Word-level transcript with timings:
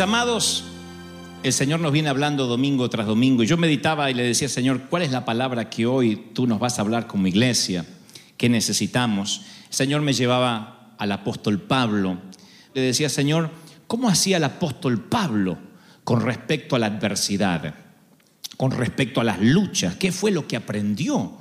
Amados, 0.00 0.62
el 1.42 1.52
Señor 1.52 1.80
nos 1.80 1.90
viene 1.90 2.08
hablando 2.08 2.46
domingo 2.46 2.88
tras 2.88 3.06
domingo 3.06 3.42
y 3.42 3.46
yo 3.46 3.56
meditaba 3.56 4.10
y 4.10 4.14
le 4.14 4.22
decía, 4.22 4.48
Señor, 4.48 4.82
¿cuál 4.88 5.02
es 5.02 5.10
la 5.10 5.24
palabra 5.24 5.70
que 5.70 5.86
hoy 5.86 6.30
tú 6.34 6.46
nos 6.46 6.60
vas 6.60 6.78
a 6.78 6.82
hablar 6.82 7.08
como 7.08 7.26
iglesia? 7.26 7.84
¿Qué 8.36 8.48
necesitamos? 8.48 9.42
El 9.68 9.74
Señor 9.74 10.02
me 10.02 10.12
llevaba 10.12 10.94
al 10.98 11.10
apóstol 11.10 11.60
Pablo. 11.60 12.18
Le 12.74 12.80
decía, 12.80 13.08
Señor, 13.08 13.50
¿cómo 13.88 14.08
hacía 14.08 14.36
el 14.36 14.44
apóstol 14.44 15.02
Pablo 15.04 15.58
con 16.04 16.20
respecto 16.20 16.76
a 16.76 16.78
la 16.78 16.86
adversidad? 16.86 17.74
Con 18.56 18.70
respecto 18.70 19.20
a 19.20 19.24
las 19.24 19.40
luchas, 19.40 19.96
¿qué 19.96 20.12
fue 20.12 20.30
lo 20.30 20.46
que 20.46 20.56
aprendió? 20.56 21.32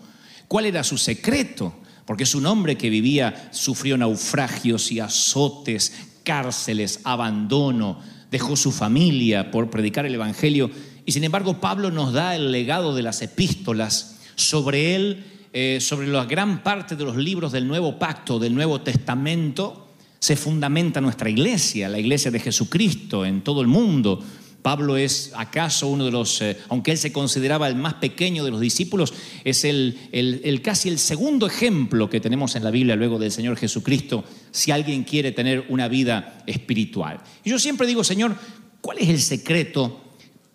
¿Cuál 0.48 0.66
era 0.66 0.84
su 0.84 0.98
secreto? 0.98 1.76
Porque 2.06 2.24
es 2.24 2.34
un 2.34 2.48
hombre 2.48 2.76
que 2.76 2.90
vivía, 2.90 3.50
sufrió 3.52 3.98
naufragios 3.98 4.92
y 4.92 5.00
azotes, 5.00 5.94
cárceles, 6.24 7.02
abandono, 7.04 8.00
dejó 8.32 8.56
su 8.56 8.72
familia 8.72 9.52
por 9.52 9.70
predicar 9.70 10.06
el 10.06 10.16
Evangelio. 10.16 10.70
Y 11.06 11.12
sin 11.12 11.24
embargo, 11.24 11.62
Pablo 11.62 11.92
nos 11.92 12.14
da 12.14 12.36
el 12.36 12.52
legado 12.52 12.96
de 12.96 13.04
las 13.04 13.22
epístolas 13.22 14.20
sobre 14.36 14.96
él, 14.96 15.26
eh, 15.54 15.80
sobre 15.82 16.08
la 16.08 16.26
gran 16.26 16.64
parte 16.64 16.96
de 16.96 17.04
los 17.04 17.16
libros 17.16 17.52
del 17.52 17.68
Nuevo 17.68 17.98
Pacto, 17.98 18.40
del 18.40 18.54
Nuevo 18.54 18.82
Testamento, 18.82 19.88
se 20.20 20.36
fundamenta 20.36 21.00
nuestra 21.00 21.30
iglesia, 21.30 21.90
la 21.90 22.00
iglesia 22.00 22.32
de 22.32 22.40
Jesucristo 22.40 23.26
en 23.26 23.42
todo 23.42 23.62
el 23.62 23.68
mundo. 23.68 24.24
Pablo 24.68 24.98
es 24.98 25.32
acaso 25.38 25.88
uno 25.88 26.04
de 26.04 26.12
los, 26.12 26.42
eh, 26.42 26.58
aunque 26.68 26.92
él 26.92 26.98
se 26.98 27.14
consideraba 27.14 27.70
el 27.70 27.76
más 27.78 27.94
pequeño 27.94 28.44
de 28.44 28.52
los 28.52 28.60
discípulos, 28.60 29.14
es 29.46 29.64
el, 29.64 29.98
el- 30.12 30.42
el 30.44 30.62
casi 30.62 30.90
el 30.90 31.00
segundo 31.00 31.48
ejemplo 31.48 32.10
que 32.10 32.20
tenemos 32.20 32.54
en 32.58 32.66
la 32.66 32.70
Biblia 32.70 32.98
luego 32.98 33.18
del 33.18 33.32
Señor 33.32 33.56
Jesucristo, 33.56 34.26
si 34.52 34.72
alguien 34.72 35.06
quiere 35.06 35.32
tener 35.32 35.68
una 35.70 35.88
vida 35.88 36.40
espiritual. 36.48 37.22
Y 37.46 37.50
yo 37.52 37.60
siempre 37.60 37.88
digo, 37.88 38.04
Señor, 38.04 38.36
¿cuál 38.82 38.98
es 38.98 39.08
el 39.08 39.22
secreto? 39.22 40.02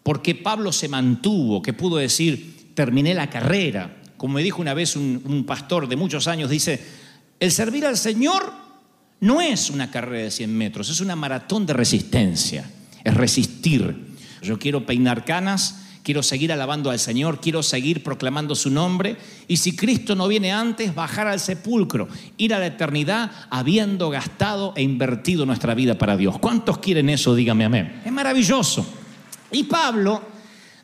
por 0.03 0.21
qué 0.21 0.35
Pablo 0.35 0.73
se 0.73 0.89
mantuvo, 0.89 1.63
que 1.63 1.73
pudo 1.73 1.97
decir, 1.97 2.73
terminé 2.75 3.15
la 3.15 3.31
carrera. 3.31 4.03
Como 4.19 4.35
me 4.35 4.43
dijo 4.43 4.61
una 4.61 4.75
vez 4.75 4.95
un, 4.95 5.23
un 5.25 5.47
pastor 5.47 5.89
de 5.89 5.97
muchos 5.97 6.27
años, 6.29 6.51
dice, 6.51 6.79
el 7.41 7.51
servir 7.51 7.87
al 7.87 7.97
Señor 7.97 8.53
no 9.21 9.41
es 9.41 9.71
una 9.71 9.91
carrera 9.91 10.25
de 10.25 10.31
100 10.31 10.55
metros, 10.55 10.91
es 10.91 11.01
una 11.01 11.17
maratón 11.17 11.65
de 11.65 11.73
resistencia, 11.73 12.69
es 13.05 13.15
resistir. 13.15 14.13
Yo 14.43 14.59
quiero 14.59 14.87
peinar 14.87 15.25
canas, 15.25 15.83
quiero 16.03 16.23
seguir 16.23 16.53
alabando 16.53 16.91
al 16.91 16.99
Señor, 16.99 17.41
quiero 17.41 17.63
seguir 17.63 18.03
proclamando 18.03 18.55
su 18.55 18.71
nombre, 18.71 19.17
y 19.49 19.57
si 19.57 19.77
Cristo 19.77 20.15
no 20.15 20.29
viene 20.29 20.53
antes, 20.53 20.95
bajar 20.95 21.29
al 21.29 21.41
sepulcro, 21.41 22.09
ir 22.37 22.55
a 22.55 22.59
la 22.59 22.67
eternidad 22.67 23.31
habiendo 23.51 24.11
gastado 24.11 24.73
e 24.77 24.83
invertido 24.83 25.47
nuestra 25.47 25.75
vida 25.75 25.97
para 25.97 26.17
Dios. 26.17 26.39
¿Cuántos 26.39 26.79
quieren 26.79 27.09
eso? 27.09 27.35
Dígame 27.35 27.65
amén. 27.65 28.03
Es 28.05 28.13
maravilloso. 28.13 28.85
Y 29.53 29.65
Pablo 29.65 30.23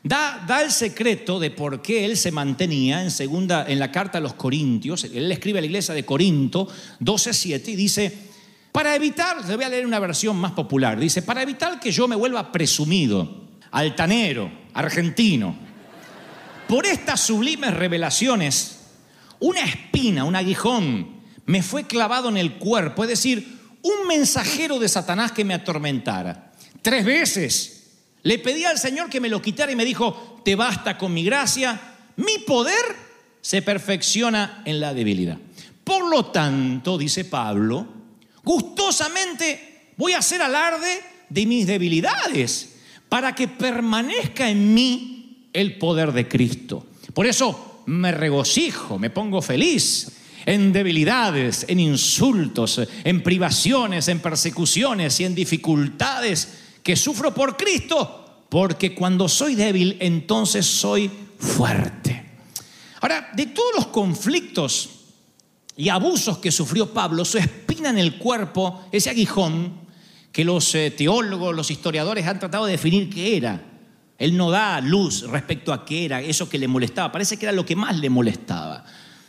da, 0.03 0.43
da 0.47 0.61
el 0.61 0.71
secreto 0.71 1.39
de 1.39 1.51
por 1.51 1.81
qué 1.81 2.05
él 2.05 2.15
se 2.15 2.31
mantenía 2.31 3.03
en, 3.03 3.11
segunda, 3.11 3.65
en 3.67 3.79
la 3.79 3.91
carta 3.91 4.19
a 4.19 4.21
los 4.21 4.35
Corintios. 4.35 5.03
Él 5.03 5.31
escribe 5.31 5.59
a 5.59 5.61
la 5.61 5.67
iglesia 5.67 5.93
de 5.93 6.05
Corinto 6.05 6.67
12.7 7.01 7.67
y 7.69 7.75
dice, 7.75 8.28
para 8.71 8.95
evitar, 8.95 9.45
le 9.45 9.55
voy 9.55 9.65
a 9.65 9.69
leer 9.69 9.85
una 9.85 9.99
versión 9.99 10.37
más 10.37 10.51
popular, 10.51 10.99
dice, 10.99 11.21
para 11.21 11.41
evitar 11.41 11.79
que 11.79 11.91
yo 11.91 12.07
me 12.07 12.15
vuelva 12.15 12.51
presumido, 12.51 13.47
altanero, 13.71 14.51
argentino, 14.73 15.55
por 16.67 16.85
estas 16.85 17.21
sublimes 17.21 17.73
revelaciones, 17.73 18.79
una 19.39 19.61
espina, 19.61 20.23
un 20.23 20.35
aguijón, 20.35 21.19
me 21.45 21.63
fue 21.63 21.85
clavado 21.85 22.29
en 22.29 22.37
el 22.37 22.55
cuerpo, 22.55 23.03
es 23.03 23.09
decir, 23.09 23.59
un 23.81 24.07
mensajero 24.07 24.77
de 24.77 24.87
Satanás 24.87 25.31
que 25.31 25.45
me 25.45 25.55
atormentara. 25.55 26.51
Tres 26.81 27.03
veces 27.03 27.79
le 28.21 28.37
pedí 28.37 28.65
al 28.65 28.77
Señor 28.77 29.09
que 29.09 29.19
me 29.19 29.29
lo 29.29 29.41
quitara 29.41 29.71
y 29.71 29.75
me 29.75 29.85
dijo, 29.85 30.41
te 30.45 30.55
basta 30.55 30.97
con 30.97 31.13
mi 31.13 31.23
gracia, 31.23 31.79
mi 32.17 32.37
poder 32.45 33.09
se 33.41 33.61
perfecciona 33.61 34.61
en 34.65 34.79
la 34.79 34.93
debilidad. 34.93 35.37
Por 35.83 36.07
lo 36.07 36.25
tanto, 36.25 36.97
dice 36.97 37.25
Pablo, 37.25 37.98
gustosamente 38.43 39.93
voy 39.97 40.13
a 40.13 40.19
hacer 40.19 40.41
alarde 40.41 41.01
de 41.29 41.45
mis 41.45 41.67
debilidades 41.67 42.75
para 43.07 43.33
que 43.33 43.47
permanezca 43.47 44.49
en 44.49 44.73
mí 44.73 45.49
el 45.53 45.77
poder 45.77 46.11
de 46.11 46.27
Cristo. 46.27 46.87
Por 47.13 47.25
eso 47.25 47.83
me 47.87 48.11
regocijo, 48.11 48.99
me 48.99 49.09
pongo 49.09 49.41
feliz 49.41 50.11
en 50.45 50.71
debilidades, 50.71 51.65
en 51.67 51.79
insultos, 51.79 52.81
en 53.03 53.21
privaciones, 53.21 54.07
en 54.07 54.19
persecuciones 54.19 55.19
y 55.19 55.25
en 55.25 55.35
dificultades 55.35 56.47
que 56.81 56.95
sufro 56.95 57.33
por 57.33 57.57
Cristo, 57.57 58.45
porque 58.49 58.95
cuando 58.95 59.27
soy 59.27 59.55
débil, 59.55 59.97
entonces 59.99 60.65
soy 60.65 61.11
fuerte. 61.37 62.25
Ahora, 63.01 63.31
de 63.33 63.47
todos 63.47 63.73
los 63.75 63.87
conflictos 63.87 64.98
y 65.79 65.87
abusos 65.87 66.39
que 66.39 66.51
sufrió 66.51 66.87
Pablo, 66.87 67.23
su 67.23 67.37
espina 67.37 67.89
en 67.89 67.97
el 67.97 68.17
cuerpo, 68.17 68.81
ese 68.91 69.11
aguijón, 69.11 69.79
que 70.29 70.43
los 70.43 70.75
eh, 70.75 70.91
teólogos, 70.91 71.55
los 71.55 71.71
historiadores 71.71 72.27
han 72.27 72.37
tratado 72.37 72.65
de 72.65 72.73
definir 72.73 73.09
qué 73.09 73.37
era. 73.37 73.63
Él 74.17 74.35
no 74.35 74.51
da 74.51 74.81
luz 74.81 75.21
respecto 75.29 75.71
a 75.71 75.85
qué 75.85 76.03
era 76.03 76.21
eso 76.21 76.49
que 76.49 76.57
le 76.57 76.67
molestaba. 76.67 77.13
Parece 77.13 77.37
que 77.37 77.45
era 77.45 77.53
lo 77.53 77.65
que 77.65 77.77
más 77.77 77.97
le 77.97 78.09
molestaba. 78.09 78.83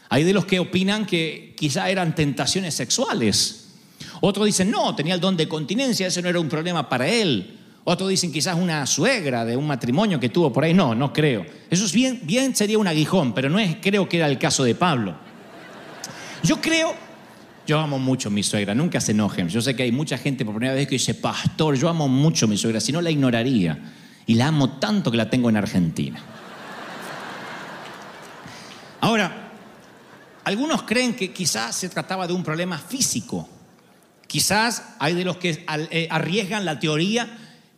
Hay 0.08 0.24
de 0.24 0.32
los 0.32 0.44
que 0.44 0.58
opinan 0.58 1.06
que 1.06 1.54
quizá 1.56 1.88
eran 1.88 2.16
tentaciones 2.16 2.74
sexuales. 2.74 3.68
Otros 4.20 4.46
dicen, 4.46 4.72
no, 4.72 4.96
tenía 4.96 5.14
el 5.14 5.20
don 5.20 5.36
de 5.36 5.46
continencia, 5.46 6.08
ese 6.08 6.20
no 6.20 6.30
era 6.30 6.40
un 6.40 6.48
problema 6.48 6.88
para 6.88 7.06
él. 7.06 7.58
Otros 7.84 8.08
dicen 8.08 8.32
quizás 8.32 8.56
una 8.56 8.84
suegra 8.86 9.44
de 9.44 9.56
un 9.56 9.68
matrimonio 9.68 10.18
que 10.18 10.30
tuvo 10.30 10.52
por 10.52 10.64
ahí. 10.64 10.74
No, 10.74 10.96
no 10.96 11.12
creo. 11.12 11.46
Eso 11.70 11.84
es 11.84 11.92
bien, 11.92 12.22
bien 12.24 12.56
sería 12.56 12.76
un 12.76 12.88
aguijón, 12.88 13.34
pero 13.34 13.48
no 13.48 13.60
es, 13.60 13.76
creo 13.80 14.08
que 14.08 14.16
era 14.16 14.26
el 14.26 14.40
caso 14.40 14.64
de 14.64 14.74
Pablo. 14.74 15.29
Yo 16.42 16.60
creo, 16.60 16.94
yo 17.66 17.78
amo 17.78 17.98
mucho 17.98 18.28
a 18.28 18.32
mi 18.32 18.42
suegra, 18.42 18.74
nunca 18.74 19.00
se 19.00 19.12
enojen. 19.12 19.48
Yo 19.48 19.60
sé 19.60 19.76
que 19.76 19.82
hay 19.82 19.92
mucha 19.92 20.18
gente 20.18 20.44
por 20.44 20.54
primera 20.54 20.74
vez 20.74 20.86
que 20.86 20.94
dice, 20.94 21.14
pastor, 21.14 21.76
yo 21.76 21.88
amo 21.88 22.08
mucho 22.08 22.46
a 22.46 22.48
mi 22.48 22.56
suegra, 22.56 22.80
si 22.80 22.92
no 22.92 23.02
la 23.02 23.10
ignoraría. 23.10 23.78
Y 24.26 24.34
la 24.34 24.48
amo 24.48 24.78
tanto 24.78 25.10
que 25.10 25.16
la 25.16 25.28
tengo 25.28 25.48
en 25.50 25.56
Argentina. 25.56 26.20
Ahora, 29.00 29.50
algunos 30.44 30.82
creen 30.82 31.14
que 31.14 31.32
quizás 31.32 31.74
se 31.74 31.88
trataba 31.88 32.26
de 32.26 32.32
un 32.32 32.42
problema 32.42 32.78
físico. 32.78 33.48
Quizás 34.26 34.94
hay 34.98 35.14
de 35.14 35.24
los 35.24 35.36
que 35.36 35.64
eh, 35.90 36.08
arriesgan 36.10 36.64
la 36.64 36.78
teoría 36.78 37.28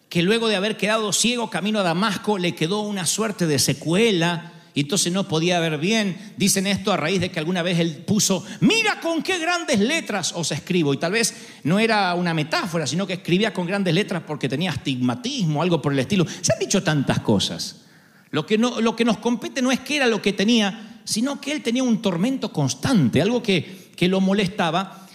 que 0.08 0.22
luego 0.22 0.48
de 0.48 0.56
haber 0.56 0.76
quedado 0.76 1.12
ciego 1.12 1.48
camino 1.48 1.78
a 1.78 1.82
Damasco 1.82 2.36
le 2.36 2.54
quedó 2.54 2.80
una 2.80 3.06
suerte 3.06 3.46
de 3.46 3.58
secuela 3.58 4.51
y 4.74 4.80
entonces 4.80 5.12
no 5.12 5.28
podía 5.28 5.60
ver 5.60 5.78
bien. 5.78 6.34
Dicen 6.36 6.66
esto 6.66 6.92
a 6.92 6.96
raíz 6.96 7.20
de 7.20 7.30
que 7.30 7.38
alguna 7.38 7.62
vez 7.62 7.78
él 7.78 8.04
puso, 8.06 8.44
mira 8.60 9.00
con 9.00 9.22
qué 9.22 9.38
grandes 9.38 9.78
letras 9.80 10.32
os 10.34 10.50
escribo. 10.50 10.94
Y 10.94 10.96
tal 10.96 11.12
vez 11.12 11.34
no 11.64 11.78
era 11.78 12.14
una 12.14 12.32
metáfora, 12.32 12.86
sino 12.86 13.06
que 13.06 13.14
escribía 13.14 13.52
con 13.52 13.66
grandes 13.66 13.92
letras 13.92 14.22
porque 14.26 14.48
tenía 14.48 14.70
astigmatismo, 14.70 15.62
algo 15.62 15.82
por 15.82 15.92
el 15.92 15.98
estilo. 15.98 16.26
Se 16.40 16.54
han 16.54 16.58
dicho 16.58 16.82
tantas 16.82 17.20
cosas. 17.20 17.82
Lo 18.30 18.46
que, 18.46 18.56
no, 18.56 18.80
lo 18.80 18.96
que 18.96 19.04
nos 19.04 19.18
compete 19.18 19.60
no 19.60 19.70
es 19.70 19.80
que 19.80 19.96
era 19.96 20.06
lo 20.06 20.22
que 20.22 20.32
tenía, 20.32 21.00
sino 21.04 21.38
que 21.38 21.52
él 21.52 21.62
tenía 21.62 21.82
un 21.82 22.00
tormento 22.00 22.50
constante, 22.50 23.20
algo 23.20 23.42
que, 23.42 23.90
que 23.94 24.08
lo 24.08 24.22
molestaba, 24.22 25.06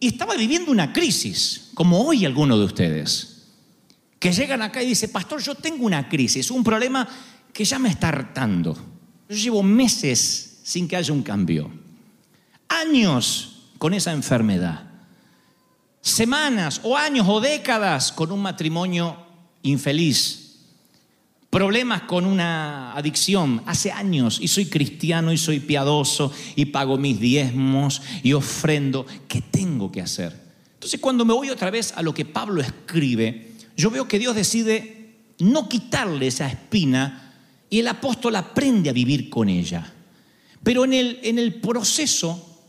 y 0.00 0.08
estaba 0.08 0.34
viviendo 0.36 0.72
una 0.72 0.92
crisis, 0.92 1.70
como 1.74 2.00
hoy 2.00 2.24
algunos 2.24 2.58
de 2.58 2.64
ustedes, 2.64 3.36
que 4.18 4.32
llegan 4.32 4.62
acá 4.62 4.82
y 4.82 4.86
dicen, 4.88 5.10
pastor, 5.10 5.42
yo 5.42 5.54
tengo 5.54 5.84
una 5.84 6.08
crisis, 6.08 6.50
un 6.50 6.64
problema 6.64 7.06
que 7.56 7.64
ya 7.64 7.78
me 7.78 7.88
está 7.88 8.08
hartando. 8.08 8.76
Yo 9.30 9.36
llevo 9.36 9.62
meses 9.62 10.60
sin 10.62 10.86
que 10.86 10.94
haya 10.94 11.10
un 11.12 11.22
cambio, 11.22 11.70
años 12.68 13.70
con 13.78 13.94
esa 13.94 14.12
enfermedad, 14.12 14.84
semanas 16.02 16.82
o 16.84 16.98
años 16.98 17.26
o 17.26 17.40
décadas 17.40 18.12
con 18.12 18.30
un 18.30 18.42
matrimonio 18.42 19.16
infeliz, 19.62 20.58
problemas 21.48 22.02
con 22.02 22.26
una 22.26 22.92
adicción 22.92 23.62
hace 23.64 23.90
años 23.90 24.38
y 24.38 24.48
soy 24.48 24.66
cristiano 24.66 25.32
y 25.32 25.38
soy 25.38 25.60
piadoso 25.60 26.30
y 26.56 26.66
pago 26.66 26.98
mis 26.98 27.18
diezmos 27.18 28.02
y 28.22 28.34
ofrendo. 28.34 29.06
¿Qué 29.28 29.40
tengo 29.40 29.90
que 29.90 30.02
hacer? 30.02 30.38
Entonces 30.74 31.00
cuando 31.00 31.24
me 31.24 31.32
voy 31.32 31.48
otra 31.48 31.70
vez 31.70 31.94
a 31.96 32.02
lo 32.02 32.12
que 32.12 32.26
Pablo 32.26 32.60
escribe, 32.60 33.52
yo 33.78 33.90
veo 33.90 34.06
que 34.06 34.18
Dios 34.18 34.36
decide 34.36 35.14
no 35.38 35.70
quitarle 35.70 36.26
esa 36.26 36.46
espina 36.48 37.25
y 37.68 37.80
el 37.80 37.88
apóstol 37.88 38.36
aprende 38.36 38.90
a 38.90 38.92
vivir 38.92 39.28
con 39.28 39.48
ella. 39.48 39.92
Pero 40.62 40.84
en 40.84 40.94
el, 40.94 41.20
en 41.22 41.38
el 41.38 41.54
proceso 41.54 42.62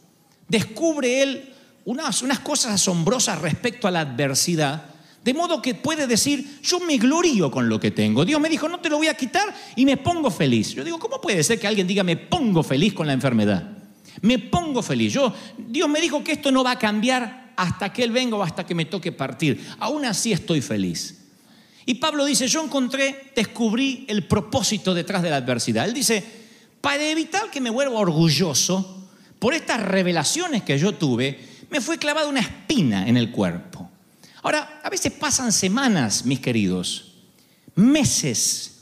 descubre 0.47 1.21
él 1.23 1.53
unas, 1.85 2.21
unas 2.21 2.39
cosas 2.39 2.73
asombrosas 2.73 3.41
respecto 3.41 3.87
a 3.87 3.91
la 3.91 4.01
adversidad 4.01 4.97
de 5.27 5.33
modo 5.33 5.61
que 5.61 5.75
puede 5.75 6.07
decir, 6.07 6.61
yo 6.63 6.79
me 6.79 6.97
glorío 6.97 7.51
con 7.51 7.67
lo 7.67 7.81
que 7.81 7.91
tengo. 7.91 8.23
Dios 8.23 8.39
me 8.39 8.47
dijo, 8.47 8.69
no 8.69 8.79
te 8.79 8.87
lo 8.87 8.95
voy 8.95 9.07
a 9.07 9.13
quitar 9.13 9.53
y 9.75 9.83
me 9.83 9.97
pongo 9.97 10.31
feliz. 10.31 10.73
Yo 10.73 10.85
digo, 10.85 10.97
¿cómo 10.99 11.19
puede 11.19 11.43
ser 11.43 11.59
que 11.59 11.67
alguien 11.67 11.85
diga, 11.85 12.01
me 12.01 12.15
pongo 12.15 12.63
feliz 12.63 12.93
con 12.93 13.07
la 13.07 13.11
enfermedad? 13.11 13.77
Me 14.21 14.39
pongo 14.39 14.81
feliz. 14.81 15.11
Yo, 15.11 15.33
Dios 15.57 15.89
me 15.89 15.99
dijo 15.99 16.23
que 16.23 16.31
esto 16.31 16.49
no 16.49 16.63
va 16.63 16.71
a 16.71 16.79
cambiar 16.79 17.51
hasta 17.57 17.91
que 17.91 18.05
Él 18.05 18.13
venga 18.13 18.37
o 18.37 18.41
hasta 18.41 18.65
que 18.65 18.73
me 18.73 18.85
toque 18.85 19.11
partir. 19.11 19.67
Aún 19.79 20.05
así 20.05 20.31
estoy 20.31 20.61
feliz. 20.61 21.16
Y 21.87 21.95
Pablo 21.95 22.25
dice, 22.25 22.49
yo 22.49 22.61
encontré, 22.61 23.31
descubrí 23.33 24.03
el 24.09 24.25
propósito 24.27 24.93
detrás 24.93 25.23
de 25.23 25.29
la 25.29 25.37
adversidad. 25.37 25.85
Él 25.85 25.93
dice, 25.93 26.21
para 26.81 27.09
evitar 27.09 27.49
que 27.49 27.61
me 27.61 27.69
vuelva 27.69 27.97
orgulloso 27.97 29.07
por 29.39 29.53
estas 29.53 29.81
revelaciones 29.81 30.63
que 30.63 30.77
yo 30.77 30.95
tuve, 30.95 31.39
me 31.69 31.79
fue 31.79 31.97
clavada 31.97 32.27
una 32.27 32.41
espina 32.41 33.07
en 33.07 33.15
el 33.15 33.31
cuerpo. 33.31 33.89
Ahora, 34.43 34.81
a 34.83 34.89
veces 34.89 35.13
pasan 35.13 35.53
semanas, 35.53 36.25
mis 36.25 36.41
queridos, 36.41 37.13
meses, 37.75 38.79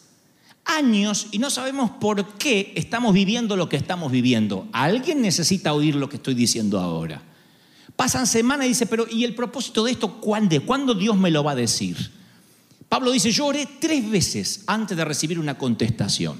años 0.65 1.27
y 1.31 1.37
no 1.37 1.51
sabemos 1.51 1.91
por 1.91 2.39
qué 2.39 2.73
estamos 2.75 3.13
viviendo 3.13 3.55
lo 3.55 3.69
que 3.69 3.77
estamos 3.77 4.11
viviendo. 4.11 4.67
Alguien 4.71 5.21
necesita 5.21 5.73
oír 5.73 5.93
lo 5.93 6.09
que 6.09 6.15
estoy 6.15 6.33
diciendo 6.33 6.79
ahora. 6.79 7.21
Pasan 7.95 8.25
semanas 8.25 8.65
y 8.65 8.69
dice, 8.69 8.87
pero 8.87 9.05
¿y 9.07 9.25
el 9.25 9.35
propósito 9.35 9.83
de 9.83 9.91
esto 9.91 10.19
cuándo? 10.19 10.59
¿Cuándo 10.65 10.95
Dios 10.95 11.15
me 11.15 11.29
lo 11.29 11.43
va 11.43 11.51
a 11.51 11.55
decir? 11.55 12.24
Pablo 12.89 13.11
dice, 13.11 13.31
yo 13.31 13.47
oré 13.47 13.67
tres 13.79 14.09
veces 14.09 14.63
antes 14.67 14.95
de 14.95 15.05
recibir 15.05 15.39
una 15.39 15.57
contestación. 15.57 16.39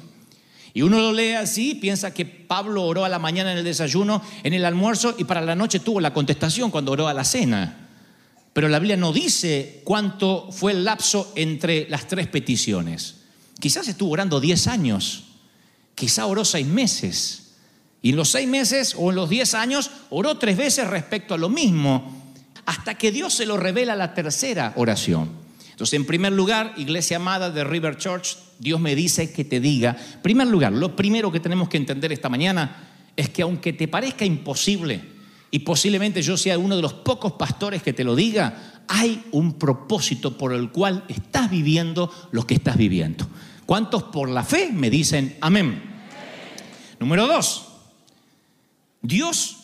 Y 0.73 0.81
uno 0.81 0.99
lo 0.99 1.13
lee 1.13 1.33
así, 1.33 1.75
piensa 1.75 2.13
que 2.13 2.25
Pablo 2.25 2.83
oró 2.83 3.05
a 3.05 3.09
la 3.09 3.19
mañana 3.19 3.51
en 3.51 3.59
el 3.59 3.63
desayuno, 3.63 4.21
en 4.43 4.53
el 4.53 4.65
almuerzo 4.65 5.15
y 5.17 5.23
para 5.23 5.41
la 5.41 5.55
noche 5.55 5.79
tuvo 5.79 6.01
la 6.01 6.13
contestación 6.13 6.69
cuando 6.69 6.91
oró 6.91 7.07
a 7.07 7.13
la 7.13 7.23
cena 7.23 7.85
pero 8.55 8.69
la 8.69 8.79
Biblia 8.79 8.95
no 8.95 9.11
dice 9.11 9.81
cuánto 9.83 10.49
fue 10.49 10.71
el 10.71 10.85
lapso 10.85 11.33
entre 11.35 11.89
las 11.89 12.07
tres 12.07 12.27
peticiones. 12.27 13.15
Quizás 13.59 13.85
estuvo 13.89 14.13
orando 14.13 14.39
10 14.39 14.67
años, 14.67 15.25
quizá 15.93 16.25
oró 16.25 16.45
seis 16.45 16.65
meses, 16.65 17.55
y 18.01 18.11
en 18.11 18.15
los 18.15 18.29
seis 18.29 18.47
meses 18.47 18.95
o 18.97 19.09
en 19.09 19.17
los 19.17 19.29
10 19.29 19.55
años 19.55 19.91
oró 20.09 20.37
tres 20.37 20.55
veces 20.55 20.87
respecto 20.87 21.33
a 21.33 21.37
lo 21.37 21.49
mismo, 21.49 22.33
hasta 22.65 22.97
que 22.97 23.11
Dios 23.11 23.33
se 23.33 23.45
lo 23.45 23.57
revela 23.57 23.93
la 23.93 24.13
tercera 24.13 24.71
oración. 24.77 25.29
Entonces, 25.75 25.99
en 25.99 26.05
primer 26.05 26.31
lugar, 26.31 26.73
iglesia 26.77 27.17
amada 27.17 27.51
de 27.51 27.65
River 27.65 27.97
Church, 27.97 28.37
Dios 28.59 28.79
me 28.79 28.95
dice 28.95 29.33
que 29.33 29.43
te 29.43 29.59
diga, 29.59 29.97
en 30.13 30.21
primer 30.21 30.47
lugar, 30.47 30.71
lo 30.71 30.95
primero 30.95 31.33
que 31.33 31.41
tenemos 31.41 31.67
que 31.67 31.75
entender 31.75 32.13
esta 32.13 32.29
mañana 32.29 33.11
es 33.13 33.27
que 33.27 33.41
aunque 33.41 33.73
te 33.73 33.89
parezca 33.89 34.23
imposible, 34.23 35.15
y 35.51 35.59
posiblemente 35.59 36.21
yo 36.21 36.37
sea 36.37 36.57
uno 36.57 36.75
de 36.77 36.81
los 36.81 36.93
pocos 36.93 37.33
pastores 37.33 37.83
que 37.83 37.93
te 37.93 38.03
lo 38.03 38.15
diga, 38.15 38.83
hay 38.87 39.23
un 39.31 39.53
propósito 39.53 40.37
por 40.37 40.53
el 40.53 40.69
cual 40.69 41.03
estás 41.07 41.49
viviendo 41.49 42.11
lo 42.31 42.47
que 42.47 42.55
estás 42.55 42.77
viviendo. 42.77 43.27
¿Cuántos 43.65 44.03
por 44.03 44.29
la 44.29 44.43
fe 44.43 44.71
me 44.71 44.89
dicen 44.89 45.37
amén? 45.41 45.81
Número 46.99 47.27
dos, 47.27 47.67
Dios 49.01 49.57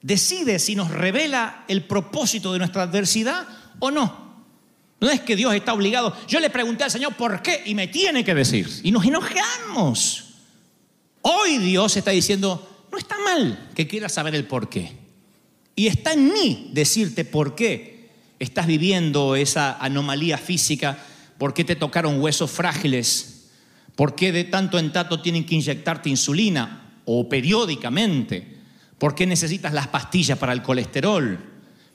decide 0.00 0.58
si 0.58 0.74
nos 0.74 0.90
revela 0.90 1.64
el 1.68 1.84
propósito 1.84 2.52
de 2.52 2.58
nuestra 2.58 2.82
adversidad 2.82 3.46
o 3.78 3.90
no. 3.90 4.31
No 5.02 5.10
es 5.10 5.20
que 5.20 5.34
Dios 5.34 5.52
está 5.52 5.74
obligado. 5.74 6.16
Yo 6.28 6.38
le 6.38 6.48
pregunté 6.48 6.84
al 6.84 6.90
Señor 6.92 7.14
por 7.16 7.42
qué 7.42 7.60
y 7.66 7.74
me 7.74 7.88
tiene 7.88 8.22
que 8.22 8.36
decir. 8.36 8.68
Y 8.84 8.92
nos 8.92 9.04
enojamos. 9.04 10.26
Hoy 11.22 11.58
Dios 11.58 11.96
está 11.96 12.12
diciendo, 12.12 12.86
no 12.90 12.98
está 12.98 13.16
mal 13.18 13.70
que 13.74 13.88
quieras 13.88 14.12
saber 14.12 14.36
el 14.36 14.44
por 14.44 14.68
qué. 14.68 14.92
Y 15.74 15.88
está 15.88 16.12
en 16.12 16.32
mí 16.32 16.70
decirte 16.72 17.24
por 17.24 17.56
qué 17.56 18.10
estás 18.38 18.68
viviendo 18.68 19.34
esa 19.34 19.76
anomalía 19.78 20.38
física, 20.38 21.04
por 21.36 21.52
qué 21.52 21.64
te 21.64 21.74
tocaron 21.74 22.20
huesos 22.20 22.52
frágiles, 22.52 23.48
por 23.96 24.14
qué 24.14 24.30
de 24.30 24.44
tanto 24.44 24.78
en 24.78 24.92
tanto 24.92 25.20
tienen 25.20 25.44
que 25.44 25.56
inyectarte 25.56 26.10
insulina 26.10 27.00
o 27.06 27.28
periódicamente, 27.28 28.56
por 28.98 29.16
qué 29.16 29.26
necesitas 29.26 29.72
las 29.72 29.88
pastillas 29.88 30.38
para 30.38 30.52
el 30.52 30.62
colesterol, 30.62 31.51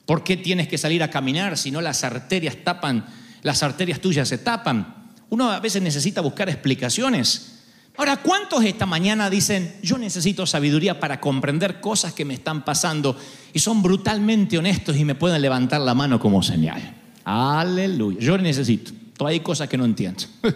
por 0.07 0.23
qué 0.23 0.37
tienes 0.37 0.67
que 0.67 0.79
salir 0.79 1.03
a 1.03 1.11
caminar 1.11 1.55
si 1.55 1.69
no 1.69 1.81
las 1.81 2.03
arterias 2.03 2.57
tapan, 2.63 3.05
las 3.43 3.61
arterias 3.61 3.99
tuyas 3.99 4.27
se 4.27 4.39
tapan. 4.39 5.11
Uno 5.29 5.51
a 5.51 5.59
veces 5.59 5.83
necesita 5.83 6.21
buscar 6.21 6.49
explicaciones 6.49 7.57
Ahora, 7.97 8.17
¿cuántos 8.17 8.63
esta 8.63 8.85
mañana 8.85 9.27
dicen, 9.27 9.73
yo 9.81 9.97
necesito 9.97 10.45
sabiduría 10.45 10.99
para 10.99 11.19
comprender 11.19 11.81
cosas 11.81 12.13
que 12.13 12.25
me 12.25 12.35
están 12.35 12.63
pasando 12.63 13.17
y 13.53 13.59
son 13.59 13.81
brutalmente 13.81 14.55
honestos 14.59 14.95
y 14.97 15.03
me 15.03 15.15
pueden 15.15 15.41
levantar 15.41 15.81
la 15.81 15.95
mano 15.95 16.19
como 16.19 16.43
señal? 16.43 16.95
Aleluya. 17.25 18.19
Yo 18.19 18.37
necesito. 18.37 18.91
Todavía 19.17 19.39
hay 19.39 19.43
cosas 19.43 19.67
que 19.67 19.79
no 19.79 19.85
entiendo. 19.85 20.25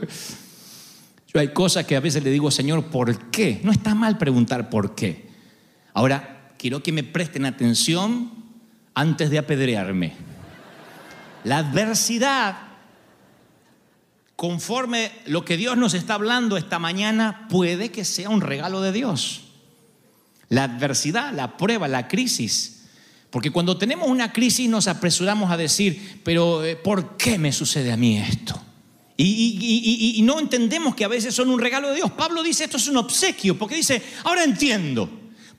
Yo 1.34 1.40
hay 1.40 1.48
cosas 1.48 1.86
que 1.86 1.96
a 1.96 2.00
veces 2.00 2.24
le 2.24 2.30
digo, 2.30 2.52
Señor, 2.52 2.86
¿por 2.92 3.32
qué? 3.32 3.60
No 3.64 3.72
está 3.72 3.96
mal 3.96 4.20
preguntar 4.20 4.70
por 4.70 4.94
qué. 4.94 5.28
Ahora, 5.96 6.54
quiero 6.60 6.84
que 6.84 6.92
me 6.92 7.04
presten 7.04 7.46
atención 7.46 8.41
antes 8.94 9.30
de 9.30 9.38
apedrearme. 9.38 10.14
La 11.44 11.58
adversidad 11.60 12.72
conforme 14.42 15.12
lo 15.28 15.46
que 15.46 15.56
Dios 15.56 15.78
nos 15.78 15.94
está 15.94 16.16
hablando 16.16 16.58
esta 16.58 16.80
mañana, 16.80 17.46
puede 17.48 17.92
que 17.92 18.04
sea 18.04 18.28
un 18.28 18.42
regalo 18.42 18.82
de 18.82 18.92
Dios. 18.92 19.42
La 20.50 20.64
adversidad, 20.64 21.32
la 21.32 21.58
prueba, 21.58 21.88
la 21.88 22.08
crisis. 22.08 22.86
Porque 23.30 23.52
cuando 23.52 23.78
tenemos 23.78 24.10
una 24.10 24.34
crisis 24.34 24.68
nos 24.68 24.88
apresuramos 24.88 25.52
a 25.52 25.58
decir, 25.58 26.22
pero 26.24 26.66
eh, 26.66 26.76
¿por 26.76 27.18
qué 27.18 27.38
me 27.38 27.52
sucede 27.52 27.92
a 27.92 27.98
mí 27.98 28.18
esto? 28.18 28.60
Y, 29.16 30.16
y, 30.18 30.22
no 30.24 30.40
entendemos 30.40 30.96
que 30.96 31.06
a 31.06 31.08
veces 31.08 31.36
son 31.36 31.52
un 31.52 31.60
regalo 31.60 31.90
de 31.90 31.98
Dios. 31.98 32.10
Pablo 32.10 32.42
dice, 32.42 32.64
esto 32.64 32.78
es 32.78 32.88
un 32.88 32.98
obsequio, 32.98 33.60
porque 33.60 33.76
dice, 33.76 34.02
ahora 34.24 34.44
entiendo, 34.44 35.08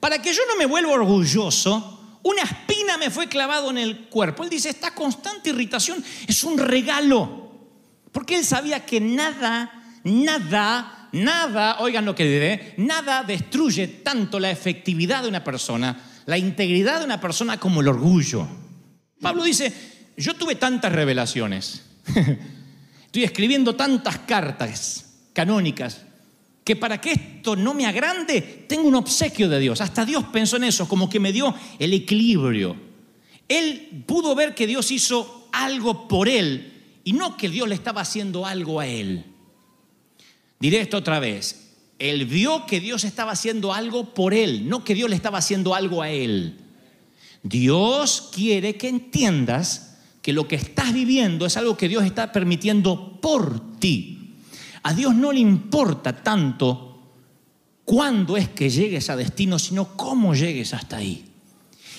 para 0.00 0.20
que 0.20 0.34
yo 0.34 0.42
no 0.48 0.56
me 0.56 0.66
vuelva 0.66 0.90
orgulloso, 0.90 1.91
una 2.22 2.42
espina 2.42 2.96
me 2.98 3.10
fue 3.10 3.28
clavado 3.28 3.70
en 3.70 3.78
el 3.78 4.06
cuerpo. 4.06 4.44
Él 4.44 4.50
dice, 4.50 4.70
esta 4.70 4.94
constante 4.94 5.50
irritación 5.50 6.02
es 6.26 6.44
un 6.44 6.58
regalo. 6.58 7.50
Porque 8.12 8.36
él 8.36 8.44
sabía 8.44 8.84
que 8.84 9.00
nada, 9.00 9.72
nada, 10.04 11.08
nada, 11.12 11.78
oigan 11.80 12.04
lo 12.04 12.14
que 12.14 12.24
diré, 12.24 12.74
nada 12.76 13.22
destruye 13.22 13.88
tanto 13.88 14.38
la 14.38 14.50
efectividad 14.50 15.22
de 15.22 15.28
una 15.28 15.42
persona, 15.42 15.98
la 16.26 16.38
integridad 16.38 17.00
de 17.00 17.06
una 17.06 17.20
persona 17.20 17.58
como 17.58 17.80
el 17.80 17.88
orgullo. 17.88 18.46
Pablo 19.20 19.44
dice, 19.44 19.72
yo 20.16 20.34
tuve 20.34 20.56
tantas 20.56 20.92
revelaciones, 20.92 21.84
estoy 23.06 23.24
escribiendo 23.24 23.76
tantas 23.76 24.18
cartas 24.18 25.06
canónicas, 25.32 26.02
que 26.64 26.76
para 26.76 27.00
que 27.00 27.12
esto 27.12 27.56
no 27.56 27.74
me 27.74 27.86
agrande, 27.86 28.40
tengo 28.68 28.88
un 28.88 28.94
obsequio 28.94 29.48
de 29.48 29.58
Dios. 29.58 29.80
Hasta 29.80 30.04
Dios 30.04 30.24
pensó 30.32 30.56
en 30.56 30.64
eso, 30.64 30.88
como 30.88 31.08
que 31.08 31.20
me 31.20 31.32
dio 31.32 31.54
el 31.78 31.92
equilibrio. 31.92 32.76
Él 33.48 34.04
pudo 34.06 34.34
ver 34.34 34.54
que 34.54 34.66
Dios 34.66 34.90
hizo 34.90 35.48
algo 35.52 36.06
por 36.06 36.28
él 36.28 36.72
y 37.04 37.12
no 37.12 37.36
que 37.36 37.48
Dios 37.48 37.68
le 37.68 37.74
estaba 37.74 38.02
haciendo 38.02 38.46
algo 38.46 38.80
a 38.80 38.86
él. 38.86 39.24
Diré 40.60 40.80
esto 40.80 40.98
otra 40.98 41.18
vez. 41.18 41.74
Él 41.98 42.26
vio 42.26 42.66
que 42.66 42.80
Dios 42.80 43.04
estaba 43.04 43.32
haciendo 43.32 43.72
algo 43.72 44.14
por 44.14 44.34
él, 44.34 44.68
no 44.68 44.84
que 44.84 44.94
Dios 44.94 45.10
le 45.10 45.16
estaba 45.16 45.38
haciendo 45.38 45.74
algo 45.74 46.02
a 46.02 46.10
él. 46.10 46.58
Dios 47.42 48.30
quiere 48.32 48.76
que 48.76 48.88
entiendas 48.88 49.98
que 50.22 50.32
lo 50.32 50.46
que 50.46 50.54
estás 50.54 50.92
viviendo 50.94 51.44
es 51.46 51.56
algo 51.56 51.76
que 51.76 51.88
Dios 51.88 52.04
está 52.04 52.30
permitiendo 52.30 53.20
por 53.20 53.78
ti. 53.78 54.21
A 54.82 54.92
Dios 54.92 55.14
no 55.14 55.32
le 55.32 55.40
importa 55.40 56.12
tanto 56.12 57.00
cuándo 57.84 58.36
es 58.36 58.48
que 58.48 58.70
llegues 58.70 59.10
a 59.10 59.16
destino, 59.16 59.58
sino 59.58 59.96
cómo 59.96 60.34
llegues 60.34 60.74
hasta 60.74 60.96
ahí. 60.96 61.24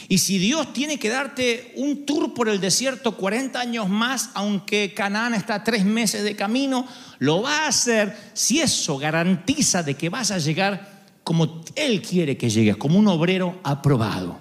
Y 0.09 0.17
si 0.17 0.37
Dios 0.37 0.73
tiene 0.73 0.99
que 0.99 1.09
darte 1.09 1.73
un 1.77 2.05
tour 2.05 2.33
por 2.33 2.49
el 2.49 2.59
desierto 2.59 3.15
40 3.15 3.59
años 3.59 3.89
más, 3.89 4.31
aunque 4.33 4.93
Canaán 4.93 5.33
está 5.33 5.63
tres 5.63 5.85
meses 5.85 6.23
de 6.23 6.35
camino, 6.35 6.85
lo 7.19 7.41
va 7.41 7.63
a 7.63 7.67
hacer 7.67 8.15
si 8.33 8.59
eso 8.59 8.97
garantiza 8.97 9.81
de 9.81 9.95
que 9.95 10.09
vas 10.09 10.31
a 10.31 10.39
llegar 10.39 11.03
como 11.23 11.63
Él 11.75 12.01
quiere 12.01 12.37
que 12.37 12.49
llegues, 12.49 12.75
como 12.75 12.99
un 12.99 13.07
obrero 13.07 13.59
aprobado. 13.63 14.39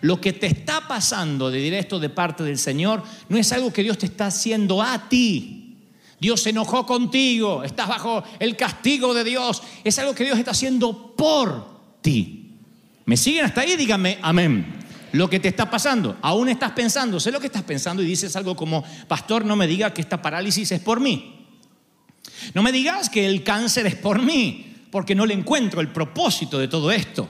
Lo 0.00 0.20
que 0.20 0.32
te 0.32 0.46
está 0.46 0.86
pasando 0.86 1.50
de 1.50 1.58
directo 1.58 1.98
de 1.98 2.10
parte 2.10 2.44
del 2.44 2.58
Señor 2.58 3.02
no 3.28 3.38
es 3.38 3.50
algo 3.52 3.72
que 3.72 3.82
Dios 3.82 3.98
te 3.98 4.06
está 4.06 4.26
haciendo 4.26 4.82
a 4.82 5.08
ti. 5.08 5.57
Dios 6.20 6.42
se 6.42 6.50
enojó 6.50 6.84
contigo, 6.84 7.62
estás 7.62 7.88
bajo 7.88 8.24
el 8.38 8.56
castigo 8.56 9.14
de 9.14 9.24
Dios. 9.24 9.62
Es 9.84 9.98
algo 9.98 10.14
que 10.14 10.24
Dios 10.24 10.38
está 10.38 10.50
haciendo 10.50 11.14
por 11.16 12.00
ti. 12.00 12.56
¿Me 13.04 13.16
siguen 13.16 13.44
hasta 13.44 13.60
ahí? 13.60 13.76
Díganme 13.76 14.18
amén 14.22 14.78
lo 15.12 15.30
que 15.30 15.40
te 15.40 15.48
está 15.48 15.70
pasando. 15.70 16.16
Aún 16.22 16.48
estás 16.48 16.72
pensando, 16.72 17.20
sé 17.20 17.30
lo 17.30 17.40
que 17.40 17.46
estás 17.46 17.62
pensando 17.62 18.02
y 18.02 18.06
dices 18.06 18.34
algo 18.36 18.56
como, 18.56 18.84
pastor, 19.06 19.44
no 19.44 19.56
me 19.56 19.66
diga 19.66 19.92
que 19.92 20.00
esta 20.00 20.20
parálisis 20.20 20.70
es 20.72 20.80
por 20.80 21.00
mí. 21.00 21.46
No 22.54 22.62
me 22.62 22.72
digas 22.72 23.10
que 23.10 23.26
el 23.26 23.42
cáncer 23.42 23.86
es 23.86 23.96
por 23.96 24.20
mí, 24.20 24.74
porque 24.90 25.14
no 25.14 25.26
le 25.26 25.34
encuentro 25.34 25.80
el 25.80 25.88
propósito 25.88 26.58
de 26.58 26.68
todo 26.68 26.90
esto. 26.90 27.28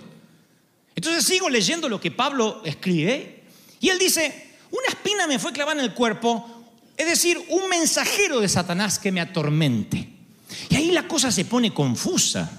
Entonces 0.94 1.24
sigo 1.24 1.48
leyendo 1.48 1.88
lo 1.88 2.00
que 2.00 2.10
Pablo 2.10 2.62
escribe 2.64 3.44
y 3.80 3.88
él 3.88 3.98
dice, 3.98 4.56
una 4.70 4.88
espina 4.88 5.26
me 5.26 5.38
fue 5.38 5.52
clavada 5.52 5.80
en 5.80 5.84
el 5.84 5.94
cuerpo, 5.94 6.57
es 6.98 7.06
decir, 7.06 7.38
un 7.48 7.68
mensajero 7.68 8.40
de 8.40 8.48
Satanás 8.48 8.98
que 8.98 9.12
me 9.12 9.20
atormente. 9.20 10.08
Y 10.68 10.76
ahí 10.76 10.90
la 10.90 11.06
cosa 11.06 11.30
se 11.30 11.44
pone 11.44 11.72
confusa, 11.72 12.50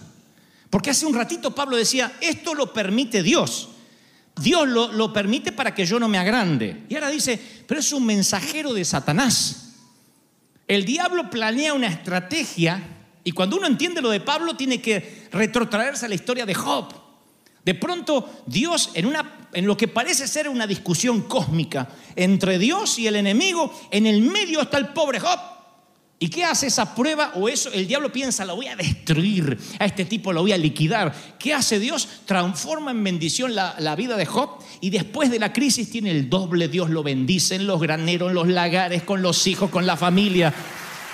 porque 0.69 0.89
hace 0.89 1.05
un 1.05 1.13
ratito 1.13 1.53
Pablo 1.53 1.75
decía, 1.75 2.13
esto 2.21 2.55
lo 2.55 2.71
permite 2.71 3.21
Dios. 3.21 3.69
Dios 4.41 4.67
lo, 4.67 4.91
lo, 4.93 5.11
permite 5.11 5.51
para 5.51 5.75
que 5.75 5.85
yo 5.85 5.99
no 5.99 6.07
me 6.07 6.17
agrande. 6.17 6.85
Y 6.87 6.95
ahora 6.95 7.09
dice, 7.09 7.39
pero 7.67 7.81
es 7.81 7.91
un 7.91 8.05
mensajero 8.05 8.73
de 8.73 8.85
Satanás. 8.85 9.73
El 10.67 10.85
diablo 10.85 11.29
planea 11.29 11.73
una 11.73 11.87
estrategia 11.87 12.81
y 13.23 13.31
cuando 13.31 13.57
uno 13.57 13.67
entiende 13.67 14.01
lo 14.01 14.09
de 14.09 14.21
Pablo 14.21 14.55
tiene 14.55 14.81
que 14.81 15.27
retrotraerse 15.31 16.05
a 16.05 16.09
la 16.09 16.15
historia 16.15 16.45
de 16.45 16.53
Job. 16.53 16.93
De 17.65 17.75
pronto 17.75 18.43
Dios 18.45 18.91
en, 18.93 19.05
una, 19.05 19.38
en 19.53 19.65
lo 19.65 19.75
que 19.77 19.87
parece 19.87 20.27
ser 20.27 20.49
una 20.49 20.67
discusión 20.67 21.21
cósmica 21.23 21.89
entre 22.15 22.59
Dios 22.59 22.99
y 22.99 23.07
el 23.07 23.15
enemigo, 23.15 23.73
en 23.91 24.05
el 24.05 24.21
medio 24.21 24.61
está 24.61 24.77
el 24.77 24.89
pobre 24.89 25.19
Job. 25.19 25.39
¿Y 26.21 26.27
qué 26.27 26.43
hace 26.43 26.67
esa 26.67 26.93
prueba 26.93 27.31
o 27.35 27.47
eso? 27.47 27.71
El 27.71 27.87
diablo 27.87 28.11
piensa, 28.11 28.43
lo 28.43 28.57
voy 28.57 28.67
a 28.67 28.75
destruir, 28.75 29.57
a 29.79 29.85
este 29.85 30.03
tipo 30.03 30.33
lo 30.33 30.41
voy 30.41 30.51
a 30.51 30.57
liquidar. 30.57 31.15
¿Qué 31.39 31.53
hace 31.53 31.79
Dios? 31.79 32.09
Transforma 32.25 32.91
en 32.91 33.01
bendición 33.01 33.55
la, 33.55 33.75
la, 33.79 33.95
vida 33.95 34.17
de 34.17 34.25
Job 34.25 34.59
y 34.81 34.89
después 34.89 35.31
de 35.31 35.39
la 35.39 35.53
crisis 35.53 35.89
tiene 35.89 36.11
el 36.11 36.29
doble. 36.29 36.67
Dios 36.67 36.89
lo 36.89 37.03
bendice 37.03 37.55
en 37.55 37.67
los 37.67 37.79
graneros, 37.79 38.29
en 38.29 38.35
los 38.35 38.49
lagares, 38.49 39.03
con 39.03 39.21
los 39.21 39.47
hijos, 39.47 39.69
con 39.69 39.87
la 39.87 39.95
familia. 39.95 40.53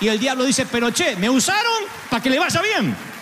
Y 0.00 0.08
el 0.08 0.18
diablo 0.18 0.44
dice, 0.44 0.66
pero 0.70 0.90
che, 0.90 1.14
me 1.14 1.30
usaron 1.30 1.84
para 2.10 2.20
que 2.20 2.30
le 2.30 2.40
vaya 2.40 2.60
bien. 2.60 3.15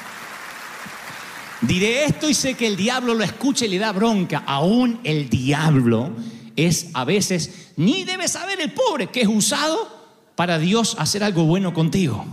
Diré 1.66 2.04
esto 2.04 2.28
y 2.28 2.34
sé 2.34 2.54
que 2.54 2.66
el 2.66 2.76
diablo 2.76 3.14
lo 3.14 3.24
escucha 3.24 3.64
y 3.64 3.68
le 3.68 3.78
da 3.78 3.92
bronca. 3.92 4.42
Aún 4.46 5.00
el 5.02 5.30
diablo 5.30 6.10
es 6.56 6.88
a 6.92 7.04
veces, 7.04 7.72
ni 7.76 8.04
debe 8.04 8.28
saber 8.28 8.60
el 8.60 8.72
pobre 8.72 9.06
que 9.06 9.22
es 9.22 9.28
usado 9.28 10.04
para 10.34 10.58
Dios 10.58 10.94
hacer 10.98 11.24
algo 11.24 11.44
bueno 11.44 11.72
contigo. 11.72 12.24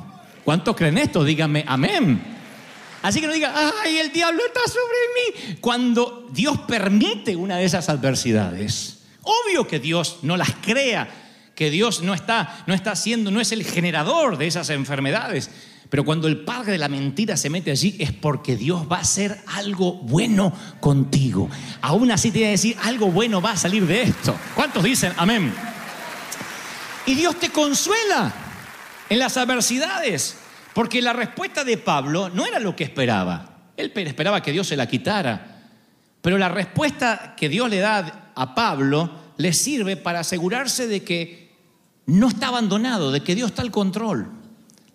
¿Cuántos 0.43 0.75
creen 0.75 0.97
esto? 0.97 1.23
Díganme 1.23 1.63
amén. 1.65 2.21
Así 3.01 3.21
que 3.21 3.27
no 3.27 3.33
digan, 3.33 3.53
ay, 3.55 3.97
el 3.97 4.11
diablo 4.11 4.41
está 4.45 4.61
sobre 4.67 5.47
mí. 5.47 5.57
Cuando 5.61 6.29
Dios 6.33 6.59
permite 6.67 7.35
una 7.35 7.57
de 7.57 7.65
esas 7.65 7.87
adversidades, 7.87 8.99
obvio 9.21 9.65
que 9.65 9.79
Dios 9.79 10.19
no 10.23 10.35
las 10.35 10.51
crea, 10.61 11.09
que 11.55 11.69
Dios 11.69 12.01
no 12.01 12.13
está, 12.13 12.63
no 12.67 12.73
está 12.73 12.91
haciendo, 12.91 13.31
no 13.31 13.39
es 13.39 13.53
el 13.53 13.63
generador 13.63 14.37
de 14.37 14.47
esas 14.47 14.69
enfermedades. 14.69 15.49
Pero 15.91 16.05
cuando 16.05 16.29
el 16.29 16.39
padre 16.39 16.71
de 16.71 16.77
la 16.77 16.87
mentira 16.87 17.35
se 17.35 17.49
mete 17.49 17.69
allí 17.69 17.97
es 17.99 18.13
porque 18.13 18.55
Dios 18.55 18.87
va 18.89 18.95
a 18.95 19.01
hacer 19.01 19.37
algo 19.45 19.95
bueno 19.95 20.53
contigo. 20.79 21.49
Aún 21.81 22.09
así 22.11 22.31
te 22.31 22.39
voy 22.39 22.47
a 22.47 22.51
decir, 22.51 22.77
algo 22.81 23.11
bueno 23.11 23.41
va 23.41 23.51
a 23.51 23.57
salir 23.57 23.85
de 23.85 24.03
esto. 24.03 24.33
¿Cuántos 24.55 24.85
dicen 24.85 25.11
amén? 25.17 25.53
Y 27.05 27.13
Dios 27.13 27.37
te 27.37 27.49
consuela 27.49 28.33
en 29.09 29.19
las 29.19 29.35
adversidades, 29.35 30.37
porque 30.73 31.01
la 31.01 31.11
respuesta 31.11 31.65
de 31.65 31.75
Pablo 31.75 32.29
no 32.29 32.45
era 32.45 32.59
lo 32.59 32.73
que 32.73 32.85
esperaba. 32.85 33.73
Él 33.75 33.91
esperaba 33.93 34.41
que 34.41 34.53
Dios 34.53 34.67
se 34.67 34.77
la 34.77 34.87
quitara, 34.87 35.59
pero 36.21 36.37
la 36.37 36.47
respuesta 36.47 37.35
que 37.35 37.49
Dios 37.49 37.69
le 37.69 37.79
da 37.79 38.31
a 38.33 38.55
Pablo 38.55 39.11
le 39.35 39.51
sirve 39.51 39.97
para 39.97 40.21
asegurarse 40.21 40.87
de 40.87 41.03
que 41.03 41.51
no 42.05 42.29
está 42.29 42.47
abandonado, 42.47 43.11
de 43.11 43.23
que 43.23 43.35
Dios 43.35 43.49
está 43.49 43.61
al 43.61 43.71
control. 43.71 44.31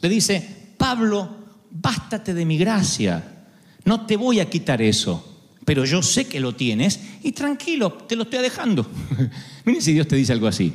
Le 0.00 0.09
dice, 0.09 0.56
Pablo, 0.76 1.28
bástate 1.71 2.35
de 2.35 2.45
mi 2.45 2.59
gracia, 2.59 3.47
no 3.85 4.06
te 4.06 4.16
voy 4.16 4.40
a 4.40 4.50
quitar 4.50 4.83
eso, 4.83 5.49
pero 5.64 5.85
yo 5.85 6.02
sé 6.02 6.26
que 6.26 6.40
lo 6.40 6.54
tienes 6.54 7.00
y 7.23 7.33
tranquilo, 7.33 7.92
te 7.92 8.16
lo 8.16 8.25
estoy 8.25 8.40
dejando. 8.40 8.88
Miren 9.64 9.83
si 9.83 9.92
Dios 9.92 10.09
te 10.09 10.16
dice 10.16 10.33
algo 10.33 10.47
así. 10.47 10.73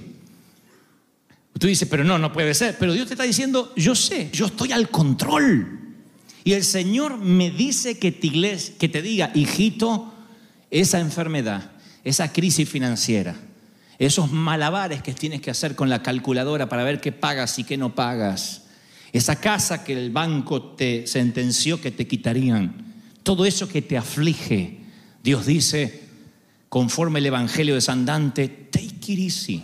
Tú 1.57 1.67
dices, 1.67 1.87
pero 1.87 2.03
no, 2.03 2.17
no 2.17 2.33
puede 2.33 2.53
ser. 2.53 2.75
Pero 2.79 2.93
Dios 2.93 3.07
te 3.07 3.13
está 3.13 3.23
diciendo, 3.23 3.71
yo 3.75 3.93
sé, 3.93 4.29
yo 4.33 4.47
estoy 4.47 4.71
al 4.71 4.89
control. 4.89 5.79
Y 6.43 6.53
el 6.53 6.63
Señor 6.63 7.17
me 7.19 7.51
dice 7.51 7.99
que 7.99 8.11
te, 8.11 8.29
que 8.79 8.89
te 8.89 9.01
diga, 9.01 9.31
hijito, 9.35 10.11
esa 10.71 10.99
enfermedad, 10.99 11.71
esa 12.03 12.33
crisis 12.33 12.67
financiera, 12.67 13.35
esos 13.99 14.31
malabares 14.31 15.03
que 15.03 15.13
tienes 15.13 15.41
que 15.41 15.51
hacer 15.51 15.75
con 15.75 15.89
la 15.89 16.01
calculadora 16.01 16.67
para 16.67 16.83
ver 16.83 16.99
qué 16.99 17.11
pagas 17.11 17.59
y 17.59 17.63
qué 17.63 17.77
no 17.77 17.93
pagas, 17.93 18.63
esa 19.13 19.37
casa 19.37 19.83
que 19.83 19.93
el 19.93 20.09
banco 20.11 20.61
te 20.61 21.07
sentenció 21.07 21.81
que 21.81 21.91
te 21.91 22.07
quitarían, 22.07 22.93
todo 23.23 23.45
eso 23.45 23.67
que 23.67 23.81
te 23.81 23.97
aflige, 23.97 24.79
Dios 25.23 25.45
dice, 25.45 26.01
conforme 26.69 27.19
el 27.19 27.27
Evangelio 27.27 27.75
de 27.75 27.81
San 27.81 28.05
Dante, 28.05 28.47
take 28.71 29.13
it 29.13 29.19
easy 29.19 29.63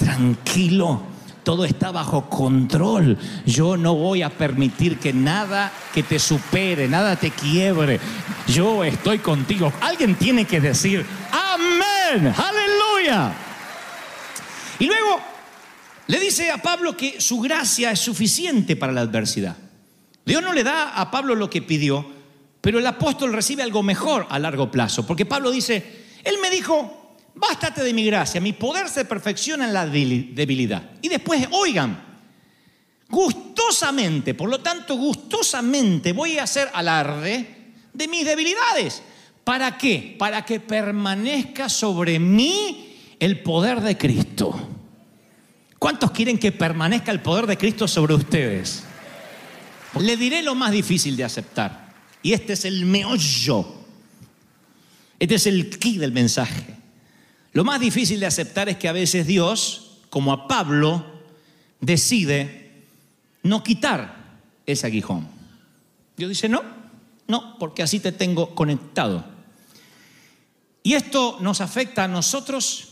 tranquilo, 0.00 1.02
todo 1.44 1.64
está 1.64 1.90
bajo 1.90 2.28
control. 2.28 3.18
Yo 3.44 3.76
no 3.76 3.94
voy 3.94 4.22
a 4.22 4.30
permitir 4.30 4.98
que 4.98 5.12
nada 5.12 5.70
que 5.92 6.02
te 6.02 6.18
supere, 6.18 6.88
nada 6.88 7.16
te 7.16 7.30
quiebre. 7.30 8.00
Yo 8.46 8.82
estoy 8.82 9.18
contigo. 9.18 9.72
Alguien 9.80 10.14
tiene 10.14 10.46
que 10.46 10.60
decir, 10.60 11.04
amén, 11.30 12.34
aleluya. 12.36 13.32
Y 14.78 14.86
luego 14.86 15.20
le 16.10 16.18
dice 16.18 16.50
a 16.50 16.60
Pablo 16.60 16.96
que 16.96 17.20
su 17.20 17.40
gracia 17.40 17.92
es 17.92 18.00
suficiente 18.00 18.74
para 18.74 18.92
la 18.92 19.02
adversidad. 19.02 19.56
Dios 20.26 20.42
no 20.42 20.52
le 20.52 20.64
da 20.64 20.94
a 20.94 21.08
Pablo 21.08 21.36
lo 21.36 21.48
que 21.48 21.62
pidió, 21.62 22.04
pero 22.60 22.80
el 22.80 22.86
apóstol 22.86 23.32
recibe 23.32 23.62
algo 23.62 23.84
mejor 23.84 24.26
a 24.28 24.40
largo 24.40 24.72
plazo, 24.72 25.06
porque 25.06 25.24
Pablo 25.24 25.52
dice, 25.52 26.06
él 26.24 26.34
me 26.42 26.50
dijo, 26.50 27.00
Bástate 27.34 27.84
de 27.84 27.94
mi 27.94 28.04
gracia, 28.04 28.40
mi 28.40 28.52
poder 28.52 28.88
se 28.88 29.04
perfecciona 29.04 29.64
en 29.66 29.72
la 29.72 29.86
debilidad. 29.86 30.90
Y 31.00 31.08
después, 31.08 31.46
oigan, 31.52 32.18
gustosamente, 33.08 34.34
por 34.34 34.50
lo 34.50 34.60
tanto, 34.60 34.96
gustosamente 34.96 36.12
voy 36.12 36.38
a 36.38 36.42
hacer 36.42 36.68
alarde 36.74 37.74
de 37.92 38.08
mis 38.08 38.24
debilidades. 38.24 39.02
¿Para 39.44 39.78
qué? 39.78 40.16
Para 40.18 40.44
que 40.44 40.58
permanezca 40.58 41.68
sobre 41.68 42.18
mí 42.18 42.96
el 43.20 43.40
poder 43.42 43.80
de 43.80 43.96
Cristo. 43.96 44.79
¿Cuántos 45.80 46.10
quieren 46.10 46.36
que 46.36 46.52
permanezca 46.52 47.10
el 47.10 47.22
poder 47.22 47.46
de 47.46 47.56
Cristo 47.56 47.88
sobre 47.88 48.12
ustedes? 48.12 48.84
Le 49.98 50.14
diré 50.18 50.42
lo 50.42 50.54
más 50.54 50.72
difícil 50.72 51.16
de 51.16 51.24
aceptar. 51.24 51.94
Y 52.22 52.34
este 52.34 52.52
es 52.52 52.66
el 52.66 52.84
meollo. 52.84 53.66
Este 55.18 55.36
es 55.36 55.46
el 55.46 55.70
key 55.78 55.96
del 55.96 56.12
mensaje. 56.12 56.76
Lo 57.54 57.64
más 57.64 57.80
difícil 57.80 58.20
de 58.20 58.26
aceptar 58.26 58.68
es 58.68 58.76
que 58.76 58.88
a 58.88 58.92
veces 58.92 59.26
Dios, 59.26 60.02
como 60.10 60.34
a 60.34 60.46
Pablo, 60.46 61.06
decide 61.80 62.84
no 63.42 63.64
quitar 63.64 64.38
ese 64.66 64.86
aguijón. 64.86 65.28
Dios 66.14 66.28
dice, 66.28 66.50
no, 66.50 66.62
no, 67.26 67.58
porque 67.58 67.82
así 67.82 68.00
te 68.00 68.12
tengo 68.12 68.54
conectado. 68.54 69.24
Y 70.82 70.92
esto 70.92 71.38
nos 71.40 71.62
afecta 71.62 72.04
a 72.04 72.08
nosotros 72.08 72.89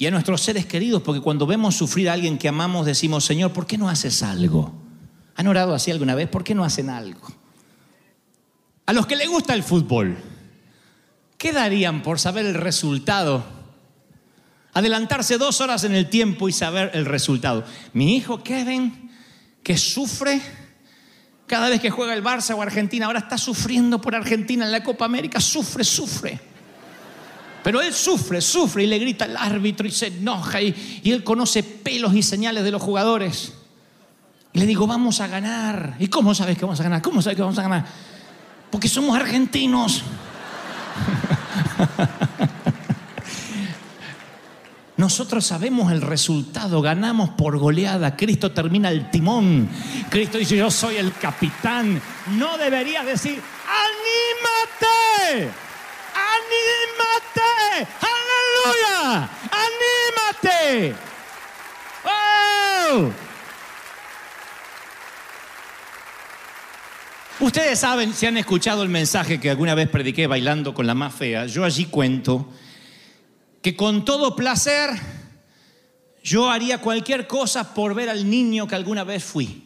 y 0.00 0.06
a 0.06 0.10
nuestros 0.10 0.40
seres 0.40 0.64
queridos, 0.64 1.02
porque 1.02 1.20
cuando 1.20 1.46
vemos 1.46 1.76
sufrir 1.76 2.08
a 2.08 2.14
alguien 2.14 2.38
que 2.38 2.48
amamos, 2.48 2.86
decimos, 2.86 3.22
Señor, 3.22 3.52
¿por 3.52 3.66
qué 3.66 3.76
no 3.76 3.90
haces 3.90 4.22
algo? 4.22 4.72
¿Han 5.36 5.46
orado 5.46 5.74
así 5.74 5.90
alguna 5.90 6.14
vez? 6.14 6.26
¿Por 6.26 6.42
qué 6.42 6.54
no 6.54 6.64
hacen 6.64 6.88
algo? 6.88 7.20
A 8.86 8.94
los 8.94 9.06
que 9.06 9.14
les 9.14 9.28
gusta 9.28 9.52
el 9.52 9.62
fútbol, 9.62 10.16
¿Qué 11.36 11.52
darían 11.52 12.02
por 12.02 12.18
saber 12.18 12.46
el 12.46 12.54
resultado 12.54 13.44
Adelantarse 14.72 15.36
dos 15.36 15.60
horas 15.60 15.84
en 15.84 15.94
el 15.94 16.08
tiempo 16.08 16.48
y 16.48 16.52
saber 16.52 16.92
el 16.94 17.04
resultado. 17.04 17.64
Mi 17.92 18.16
hijo 18.16 18.42
Kevin, 18.42 19.10
que 19.62 19.76
sufre 19.76 20.40
cada 21.46 21.68
vez 21.68 21.80
que 21.80 21.90
juega 21.90 22.14
el 22.14 22.24
Barça 22.24 22.54
o 22.54 22.62
Argentina, 22.62 23.04
ahora 23.04 23.18
está 23.18 23.36
sufriendo 23.36 24.00
por 24.00 24.14
Argentina 24.14 24.64
en 24.64 24.72
la 24.72 24.82
Copa 24.82 25.04
América, 25.04 25.40
sufre, 25.40 25.84
sufre. 25.84 26.49
Pero 27.62 27.82
él 27.82 27.92
sufre, 27.92 28.40
sufre 28.40 28.84
y 28.84 28.86
le 28.86 28.98
grita 28.98 29.26
al 29.26 29.36
árbitro 29.36 29.86
y 29.86 29.90
se 29.90 30.06
enoja 30.06 30.62
y, 30.62 31.02
él 31.04 31.22
conoce 31.22 31.62
pelos 31.62 32.14
y 32.14 32.22
señales 32.22 32.64
de 32.64 32.70
los 32.70 32.80
jugadores. 32.82 33.52
Y 34.52 34.58
le 34.58 34.66
digo, 34.66 34.86
vamos 34.86 35.20
a 35.20 35.26
ganar. 35.26 35.96
¿Y 35.98 36.08
cómo 36.08 36.34
sabes 36.34 36.56
que 36.58 36.64
vamos 36.64 36.80
a 36.80 36.82
ganar? 36.82 37.02
¿Cómo 37.02 37.22
sabes 37.22 37.36
que 37.36 37.42
vamos 37.42 37.58
a 37.58 37.62
ganar? 37.62 37.86
Porque 38.70 38.88
somos 38.88 39.16
argentinos. 39.16 40.02
Nosotros 44.96 45.46
sabemos 45.46 45.90
el 45.92 46.02
resultado, 46.02 46.82
ganamos 46.82 47.30
por 47.30 47.56
goleada. 47.56 48.16
Cristo 48.16 48.52
termina 48.52 48.90
el 48.90 49.10
timón. 49.10 49.66
Cristo 50.10 50.36
dice, 50.36 50.58
yo 50.58 50.70
soy 50.70 50.96
el 50.96 51.14
capitán. 51.14 51.98
No 52.36 52.58
deberías 52.58 53.06
decir, 53.06 53.40
anímate, 53.66 55.50
anímate, 56.36 57.88
aleluya, 58.10 59.30
anímate. 59.50 60.94
¡Oh! 62.04 63.10
Ustedes 67.40 67.78
saben, 67.78 68.12
si 68.12 68.26
han 68.26 68.36
escuchado 68.36 68.82
el 68.82 68.90
mensaje 68.90 69.40
que 69.40 69.50
alguna 69.50 69.74
vez 69.74 69.88
prediqué 69.88 70.26
bailando 70.26 70.74
con 70.74 70.86
la 70.86 70.94
más 70.94 71.14
fea, 71.14 71.46
yo 71.46 71.64
allí 71.64 71.86
cuento 71.86 72.52
que 73.62 73.74
con 73.74 74.04
todo 74.04 74.36
placer 74.36 74.90
yo 76.22 76.50
haría 76.50 76.78
cualquier 76.78 77.26
cosa 77.26 77.72
por 77.74 77.94
ver 77.94 78.10
al 78.10 78.28
niño 78.28 78.66
que 78.66 78.74
alguna 78.74 79.04
vez 79.04 79.24
fui. 79.24 79.64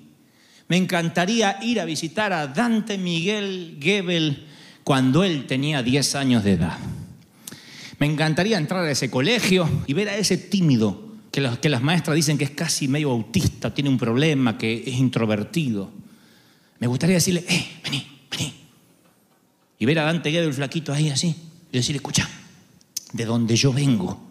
Me 0.68 0.76
encantaría 0.76 1.58
ir 1.62 1.80
a 1.80 1.84
visitar 1.84 2.32
a 2.32 2.46
Dante 2.46 2.96
Miguel 2.96 3.76
Gebel 3.80 4.46
cuando 4.84 5.24
él 5.24 5.46
tenía 5.46 5.82
10 5.82 6.14
años 6.14 6.44
de 6.44 6.52
edad. 6.52 6.78
Me 7.98 8.06
encantaría 8.06 8.58
entrar 8.58 8.84
a 8.84 8.90
ese 8.90 9.10
colegio 9.10 9.68
y 9.86 9.94
ver 9.94 10.10
a 10.10 10.16
ese 10.16 10.36
tímido 10.36 11.04
que, 11.32 11.40
las 11.40 11.82
maestras 11.82 12.14
dicen 12.14 12.38
que 12.38 12.44
es 12.44 12.50
casi 12.50 12.86
medio 12.86 13.10
autista, 13.10 13.74
tiene 13.74 13.90
un 13.90 13.98
problema, 13.98 14.56
que 14.56 14.84
es 14.86 14.94
introvertido. 14.94 15.90
Me 16.78 16.86
gustaría 16.86 17.16
decirle, 17.16 17.44
eh, 17.48 17.80
vení, 17.82 18.06
vení. 18.30 18.54
Y 19.78 19.86
ver 19.86 19.98
a 19.98 20.04
Dante 20.04 20.30
Gebel 20.30 20.54
flaquito 20.54 20.92
ahí 20.92 21.10
así 21.10 21.34
y 21.72 21.76
decirle, 21.76 21.96
escucha, 21.96 22.28
de 23.12 23.24
donde 23.24 23.56
yo 23.56 23.72
vengo, 23.72 24.30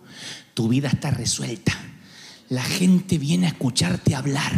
tu 0.54 0.70
vida 0.70 0.88
está 0.88 1.12
resuelta. 1.12 1.74
La 2.50 2.64
gente 2.64 3.18
viene 3.18 3.48
a 3.48 3.50
escucharte 3.50 4.16
hablar. 4.16 4.54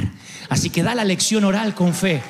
Así 0.49 0.69
que 0.69 0.83
da 0.83 0.93
la 0.93 1.03
lección 1.03 1.45
oral 1.45 1.73
con 1.73 1.93
fe. 1.93 2.21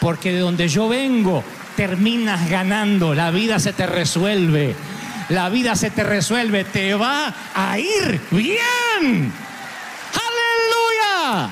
Porque 0.00 0.32
de 0.32 0.40
donde 0.40 0.68
yo 0.68 0.88
vengo, 0.88 1.44
terminas 1.76 2.48
ganando. 2.48 3.14
La 3.14 3.30
vida 3.30 3.58
se 3.58 3.72
te 3.72 3.86
resuelve. 3.86 4.74
La 5.28 5.48
vida 5.48 5.76
se 5.76 5.90
te 5.90 6.02
resuelve. 6.02 6.64
Te 6.64 6.94
va 6.94 7.34
a 7.54 7.78
ir 7.78 8.20
bien. 8.30 9.32
Aleluya. 10.12 11.50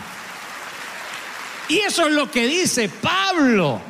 Y 1.68 1.78
eso 1.78 2.06
es 2.06 2.12
lo 2.12 2.30
que 2.30 2.46
dice 2.46 2.88
Pablo. 2.88 3.80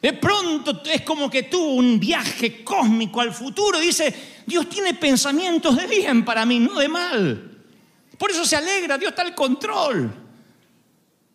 De 0.00 0.12
pronto 0.14 0.82
es 0.84 1.02
como 1.02 1.30
que 1.30 1.44
tuvo 1.44 1.74
un 1.74 2.00
viaje 2.00 2.64
cósmico 2.64 3.20
al 3.20 3.32
futuro. 3.32 3.78
Dice, 3.78 4.42
Dios 4.44 4.68
tiene 4.68 4.94
pensamientos 4.94 5.76
de 5.76 5.86
bien 5.86 6.24
para 6.24 6.44
mí, 6.44 6.58
no 6.58 6.74
de 6.74 6.88
mal. 6.88 7.58
Por 8.18 8.30
eso 8.30 8.44
se 8.44 8.56
alegra, 8.56 8.98
Dios 8.98 9.10
está 9.10 9.22
al 9.22 9.34
control. 9.34 10.21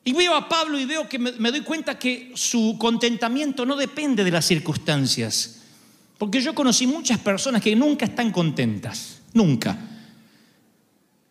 Y 0.08 0.14
veo 0.14 0.34
a 0.34 0.48
Pablo 0.48 0.80
y 0.80 0.86
veo 0.86 1.10
que 1.10 1.20
me, 1.20 1.34
me 1.34 1.52
doy 1.52 1.60
cuenta 1.64 2.00
que 2.00 2.32
su 2.34 2.78
contentamiento 2.80 3.66
no 3.66 3.76
depende 3.76 4.24
de 4.24 4.32
las 4.32 4.46
circunstancias. 4.46 5.64
Porque 6.18 6.40
yo 6.40 6.56
conocí 6.56 6.88
muchas 6.88 7.20
personas 7.20 7.62
que 7.62 7.76
nunca 7.76 8.06
están 8.06 8.32
contentas, 8.32 9.18
nunca. 9.34 9.78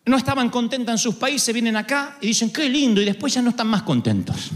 No 0.05 0.15
estaban 0.15 0.51
contentas 0.51 0.93
en 0.93 0.99
sus 0.99 1.15
países, 1.15 1.51
vienen 1.55 1.75
acá 1.75 2.19
y 2.21 2.27
dicen, 2.27 2.53
qué 2.53 2.69
lindo, 2.69 3.01
y 3.01 3.05
después 3.05 3.33
ya 3.33 3.41
no 3.41 3.49
están 3.49 3.65
más 3.65 3.81
contentos. 3.81 4.51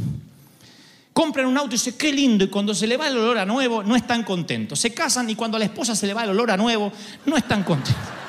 Compran 1.14 1.48
un 1.48 1.58
auto 1.58 1.72
y 1.72 1.80
dicen, 1.80 1.96
qué 1.98 2.14
lindo, 2.14 2.46
y 2.46 2.50
cuando 2.50 2.76
se 2.76 2.86
le 2.86 2.98
va 2.98 3.08
el 3.08 3.18
olor 3.18 3.40
a 3.40 3.46
nuevo, 3.48 3.82
no 3.82 3.96
están 3.96 4.24
contentos. 4.24 4.80
Se 4.80 4.94
casan 4.94 5.32
y 5.32 5.36
cuando 5.36 5.58
a 5.58 5.60
la 5.60 5.66
esposa 5.66 5.96
se 5.96 6.06
le 6.06 6.14
va 6.14 6.26
el 6.26 6.30
olor 6.30 6.52
a 6.52 6.58
nuevo, 6.58 6.94
no 7.26 7.38
están 7.38 7.64
contentos. 7.64 8.21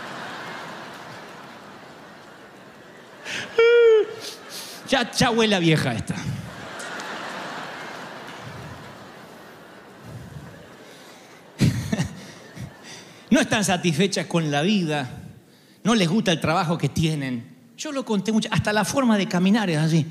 Ya, 4.92 5.10
ya 5.10 5.30
huele 5.30 5.54
a 5.54 5.58
vieja 5.58 5.94
esta. 5.94 6.14
No 13.30 13.40
están 13.40 13.64
satisfechas 13.64 14.26
con 14.26 14.50
la 14.50 14.60
vida, 14.60 15.08
no 15.82 15.94
les 15.94 16.06
gusta 16.06 16.30
el 16.30 16.42
trabajo 16.42 16.76
que 16.76 16.90
tienen. 16.90 17.56
Yo 17.78 17.90
lo 17.90 18.04
conté 18.04 18.32
mucho, 18.32 18.50
hasta 18.52 18.70
la 18.74 18.84
forma 18.84 19.16
de 19.16 19.26
caminar 19.26 19.70
es 19.70 19.78
así. 19.78 20.06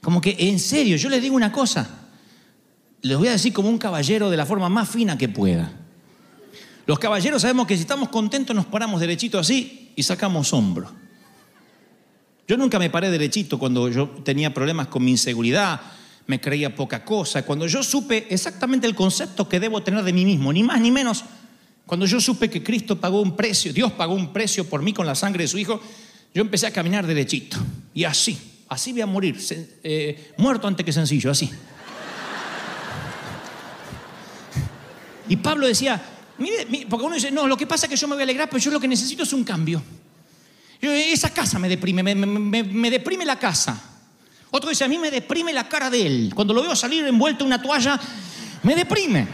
Como 0.00 0.20
que, 0.20 0.34
en 0.36 0.58
serio, 0.58 0.96
yo 0.96 1.08
les 1.08 1.22
digo 1.22 1.36
una 1.36 1.52
cosa, 1.52 1.88
les 3.02 3.16
voy 3.16 3.28
a 3.28 3.32
decir 3.32 3.52
como 3.52 3.68
un 3.68 3.78
caballero 3.78 4.30
de 4.30 4.36
la 4.36 4.44
forma 4.44 4.68
más 4.68 4.88
fina 4.88 5.16
que 5.16 5.28
pueda. 5.28 5.70
Los 6.86 6.98
caballeros 6.98 7.42
sabemos 7.42 7.68
que 7.68 7.76
si 7.76 7.82
estamos 7.82 8.08
contentos 8.08 8.56
nos 8.56 8.66
paramos 8.66 9.00
derechito 9.00 9.38
así 9.38 9.92
y 9.94 10.02
sacamos 10.02 10.52
hombro. 10.52 11.01
Yo 12.46 12.56
nunca 12.56 12.78
me 12.78 12.90
paré 12.90 13.10
derechito 13.10 13.58
cuando 13.58 13.88
yo 13.88 14.08
tenía 14.24 14.52
problemas 14.52 14.88
con 14.88 15.04
mi 15.04 15.12
inseguridad, 15.12 15.80
me 16.26 16.40
creía 16.40 16.74
poca 16.74 17.04
cosa, 17.04 17.44
cuando 17.44 17.66
yo 17.66 17.82
supe 17.82 18.26
exactamente 18.30 18.86
el 18.86 18.94
concepto 18.94 19.48
que 19.48 19.60
debo 19.60 19.82
tener 19.82 20.02
de 20.02 20.12
mí 20.12 20.24
mismo, 20.24 20.52
ni 20.52 20.62
más 20.62 20.80
ni 20.80 20.90
menos, 20.90 21.24
cuando 21.86 22.06
yo 22.06 22.20
supe 22.20 22.48
que 22.48 22.62
Cristo 22.62 22.98
pagó 22.98 23.20
un 23.20 23.36
precio, 23.36 23.72
Dios 23.72 23.92
pagó 23.92 24.14
un 24.14 24.32
precio 24.32 24.68
por 24.68 24.82
mí 24.82 24.92
con 24.92 25.06
la 25.06 25.14
sangre 25.14 25.44
de 25.44 25.48
su 25.48 25.58
Hijo, 25.58 25.80
yo 26.34 26.40
empecé 26.40 26.66
a 26.66 26.70
caminar 26.72 27.06
derechito. 27.06 27.58
Y 27.92 28.04
así, 28.04 28.38
así 28.68 28.92
voy 28.92 29.02
a 29.02 29.06
morir, 29.06 29.38
eh, 29.82 30.32
muerto 30.38 30.66
antes 30.66 30.86
que 30.86 30.92
sencillo, 30.92 31.30
así. 31.30 31.50
Y 35.28 35.36
Pablo 35.36 35.66
decía, 35.66 36.00
mire, 36.38 36.86
porque 36.88 37.06
uno 37.06 37.14
dice, 37.14 37.30
no, 37.30 37.46
lo 37.46 37.56
que 37.56 37.66
pasa 37.66 37.86
es 37.86 37.90
que 37.90 37.96
yo 37.96 38.08
me 38.08 38.14
voy 38.14 38.22
a 38.22 38.24
alegrar, 38.24 38.48
pero 38.48 38.58
yo 38.58 38.70
lo 38.70 38.80
que 38.80 38.88
necesito 38.88 39.22
es 39.22 39.32
un 39.32 39.44
cambio. 39.44 39.82
Esa 40.82 41.30
casa 41.32 41.58
me 41.60 41.68
deprime, 41.68 42.02
me, 42.02 42.14
me- 42.14 42.26
me- 42.26 42.64
me 42.64 42.90
deprime 42.90 43.24
la 43.24 43.38
casa. 43.38 43.80
Otro 44.50 44.68
dice, 44.68 44.84
a 44.84 44.88
mí 44.88 44.98
me 44.98 45.10
deprime 45.10 45.52
la 45.52 45.68
cara 45.68 45.88
de 45.88 46.04
él. 46.06 46.32
Cuando 46.34 46.52
lo 46.52 46.60
veo 46.62 46.74
salir 46.74 47.06
envuelto 47.06 47.44
en 47.44 47.46
una 47.46 47.62
toalla, 47.62 47.98
me 48.64 48.74
deprime. 48.74 49.28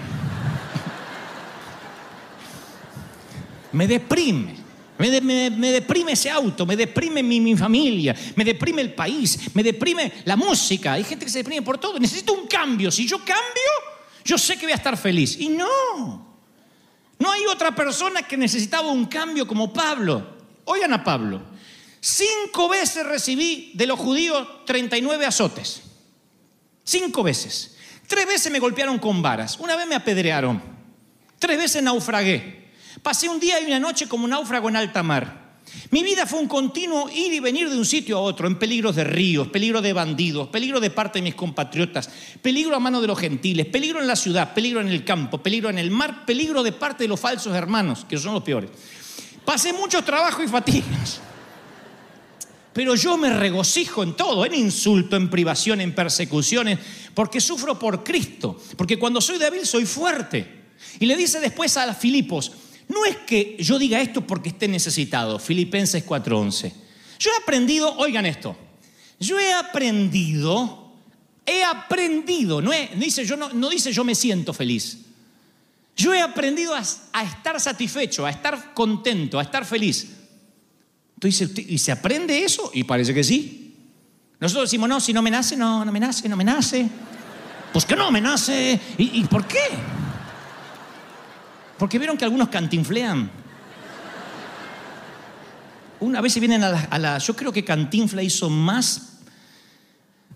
Me 3.73 3.87
deprime. 3.87 4.57
Me, 4.99 5.11
de- 5.11 5.21
me- 5.21 5.51
me 5.51 5.71
deprime 5.71 6.13
ese 6.13 6.29
auto, 6.29 6.67
me 6.67 6.77
deprime 6.77 7.23
mi, 7.23 7.41
mi 7.41 7.57
familia, 7.57 8.15
me 8.35 8.45
deprime 8.45 8.83
el 8.83 8.93
país, 8.95 9.39
me 9.55 9.63
deprime 9.63 10.13
la 10.25 10.35
música. 10.37 10.95
Hay 10.95 11.05
gente 11.05 11.25
que 11.25 11.31
se 11.31 11.39
deprime 11.39 11.63
por 11.63 11.79
todo. 11.79 11.99
Necesito 12.01 12.33
un 12.33 12.47
cambio. 12.49 12.91
Si 12.91 13.07
yo 13.07 13.19
cambio, 13.19 13.71
yo 14.25 14.37
sé 14.37 14.57
que 14.57 14.67
voy 14.67 14.73
a 14.73 14.77
estar 14.77 14.97
feliz. 14.97 15.37
Y 15.41 15.49
no. 15.51 16.27
No 17.19 17.31
hay 17.33 17.47
otra 17.47 17.75
persona 17.75 18.23
que 18.23 18.37
necesitaba 18.37 18.89
un 18.91 19.07
cambio 19.07 19.47
como 19.47 19.73
Pablo. 19.73 20.38
Oigan 20.71 20.93
a 20.93 21.03
Pablo. 21.03 21.41
Cinco 21.99 22.69
veces 22.69 23.07
recibí 23.07 23.73
de 23.75 23.87
los 23.87 23.99
judíos 23.99 24.47
39 24.67 25.25
azotes. 25.25 25.81
Cinco 26.85 27.23
veces. 27.23 27.77
Tres 28.07 28.27
veces 28.27 28.53
me 28.53 28.59
golpearon 28.59 28.99
con 28.99 29.23
varas. 29.23 29.59
Una 29.59 29.77
vez 29.77 29.87
me 29.87 29.95
apedrearon. 29.95 30.63
Tres 31.39 31.57
veces 31.57 31.83
naufragué. 31.83 32.69
Pasé 33.03 33.31
un 33.31 33.41
día 33.41 33.59
y 33.61 33.65
una 33.65 33.81
noche 33.81 34.09
como 34.09 34.29
náufrago 34.29 34.69
en 34.69 34.77
alta 34.77 35.03
mar. 35.03 35.57
Mi 35.91 36.03
vida 36.03 36.27
fue 36.27 36.39
un 36.39 36.49
continuo 36.49 37.09
ir 37.09 37.33
y 37.33 37.41
venir 37.41 37.71
de 37.71 37.77
un 37.77 37.87
sitio 37.87 38.19
a 38.19 38.21
otro, 38.21 38.47
en 38.47 38.59
peligros 38.59 38.95
de 38.97 39.05
ríos, 39.05 39.49
peligro 39.49 39.81
de 39.81 39.95
bandidos, 39.95 40.49
peligro 40.49 40.81
de 40.81 40.91
parte 40.91 41.19
de 41.19 41.23
mis 41.23 41.35
compatriotas, 41.35 42.11
peligro 42.43 42.77
a 42.77 42.81
mano 42.81 43.01
de 43.01 43.07
los 43.07 43.19
gentiles, 43.19 43.67
peligro 43.67 44.01
en 44.01 44.07
la 44.07 44.17
ciudad, 44.17 44.53
peligro 44.53 44.81
en 44.81 44.89
el 44.89 45.05
campo, 45.05 45.43
peligro 45.43 45.71
en 45.71 45.79
el 45.79 45.91
mar, 45.91 46.27
peligro 46.27 46.63
de 46.63 46.73
parte 46.73 47.05
de 47.05 47.09
los 47.09 47.21
falsos 47.21 47.55
hermanos, 47.55 48.05
que 48.07 48.19
son 48.19 48.35
los 48.35 48.43
peores. 48.43 48.71
Pasé 49.49 49.73
muchos 49.73 50.05
trabajos 50.05 50.45
y 50.45 50.49
fatigas. 50.49 51.21
Pero 52.75 52.95
yo 52.95 53.17
me 53.17 53.33
regocijo 53.33 54.03
en 54.03 54.15
todo, 54.15 54.45
en 54.45 54.55
insulto, 54.55 55.17
en 55.17 55.31
privación, 55.31 55.81
en 55.81 55.95
persecuciones, 55.95 56.79
porque 57.15 57.41
sufro 57.41 57.79
por 57.79 58.05
Cristo, 58.05 58.61
porque 58.77 58.99
cuando 58.99 59.23
soy 59.23 59.39
débil 59.39 59.65
soy 59.65 59.87
fuerte. 59.87 60.67
Y 61.01 61.07
le 61.07 61.17
dice 61.17 61.41
después 61.41 61.79
a 61.79 61.95
Filipos, 61.95 62.53
no 62.89 63.07
es 63.07 63.17
que 63.27 63.57
yo 63.59 63.79
diga 63.79 64.03
esto 64.03 64.21
porque 64.21 64.51
esté 64.51 64.69
necesitado, 64.69 65.39
Filipenses 65.39 66.05
4:11. 66.05 66.71
Yo 67.19 67.31
he 67.31 67.43
aprendido, 67.43 67.97
oigan 67.97 68.27
esto, 68.27 68.55
yo 69.19 69.41
he 69.41 69.55
aprendido, 69.55 70.93
he 71.47 71.65
aprendido, 71.65 72.61
no, 72.61 72.71
he- 72.71 72.91
dice, 72.97 73.25
yo 73.25 73.35
no, 73.39 73.49
no 73.55 73.71
dice 73.71 73.95
yo 73.95 74.05
me 74.05 74.15
siento 74.15 74.53
feliz. 74.53 75.07
Yo 75.99 76.15
he 76.15 76.21
aprendido 76.23 76.75
a, 76.75 76.81
estar 76.81 77.61
satisfecho, 77.61 78.25
a 78.25 78.31
estar 78.31 78.73
contento, 78.73 79.39
a 79.39 79.43
estar 79.43 79.65
feliz. 79.65 80.07
Entonces, 81.15 81.51
¿y 81.69 81.77
se 81.79 81.91
aprende 81.91 82.45
eso? 82.45 82.71
Y 82.73 82.85
parece 82.85 83.13
que 83.13 83.25
sí. 83.25 83.75
Nosotros 84.39 84.71
decimos, 84.71 84.89
no, 84.89 85.01
si 85.01 85.13
no 85.13 85.23
me 85.23 85.31
nace, 85.33 85.57
no, 85.57 85.85
no 85.85 85.91
me 85.91 85.99
nace, 85.99 86.29
no 86.29 86.37
me 86.37 86.45
nace. 86.45 86.89
Pues 87.73 87.85
que 87.85 87.97
no 87.97 88.13
me 88.13 88.21
nace. 88.21 88.81
¿Y, 88.97 89.21
y 89.21 89.25
por 89.25 89.45
qué? 89.49 89.59
Porque 91.77 91.99
vieron 91.99 92.17
que 92.17 92.25
algunos 92.25 92.49
cantinflean. 92.49 93.29
Una 95.99 96.21
vez 96.21 96.33
se 96.33 96.39
vienen 96.39 96.63
a 96.63 96.69
la, 96.71 96.81
a 96.83 96.99
la- 97.01 97.19
Yo 97.19 97.35
creo 97.35 97.53
que 97.53 97.65
Cantinfla 97.65 98.23
hizo 98.23 98.49
más 98.49 99.19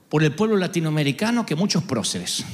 por 0.09 0.25
el 0.25 0.35
pueblo 0.35 0.57
latinoamericano 0.57 1.47
que 1.47 1.55
muchos 1.55 1.85
próceres. 1.85 2.45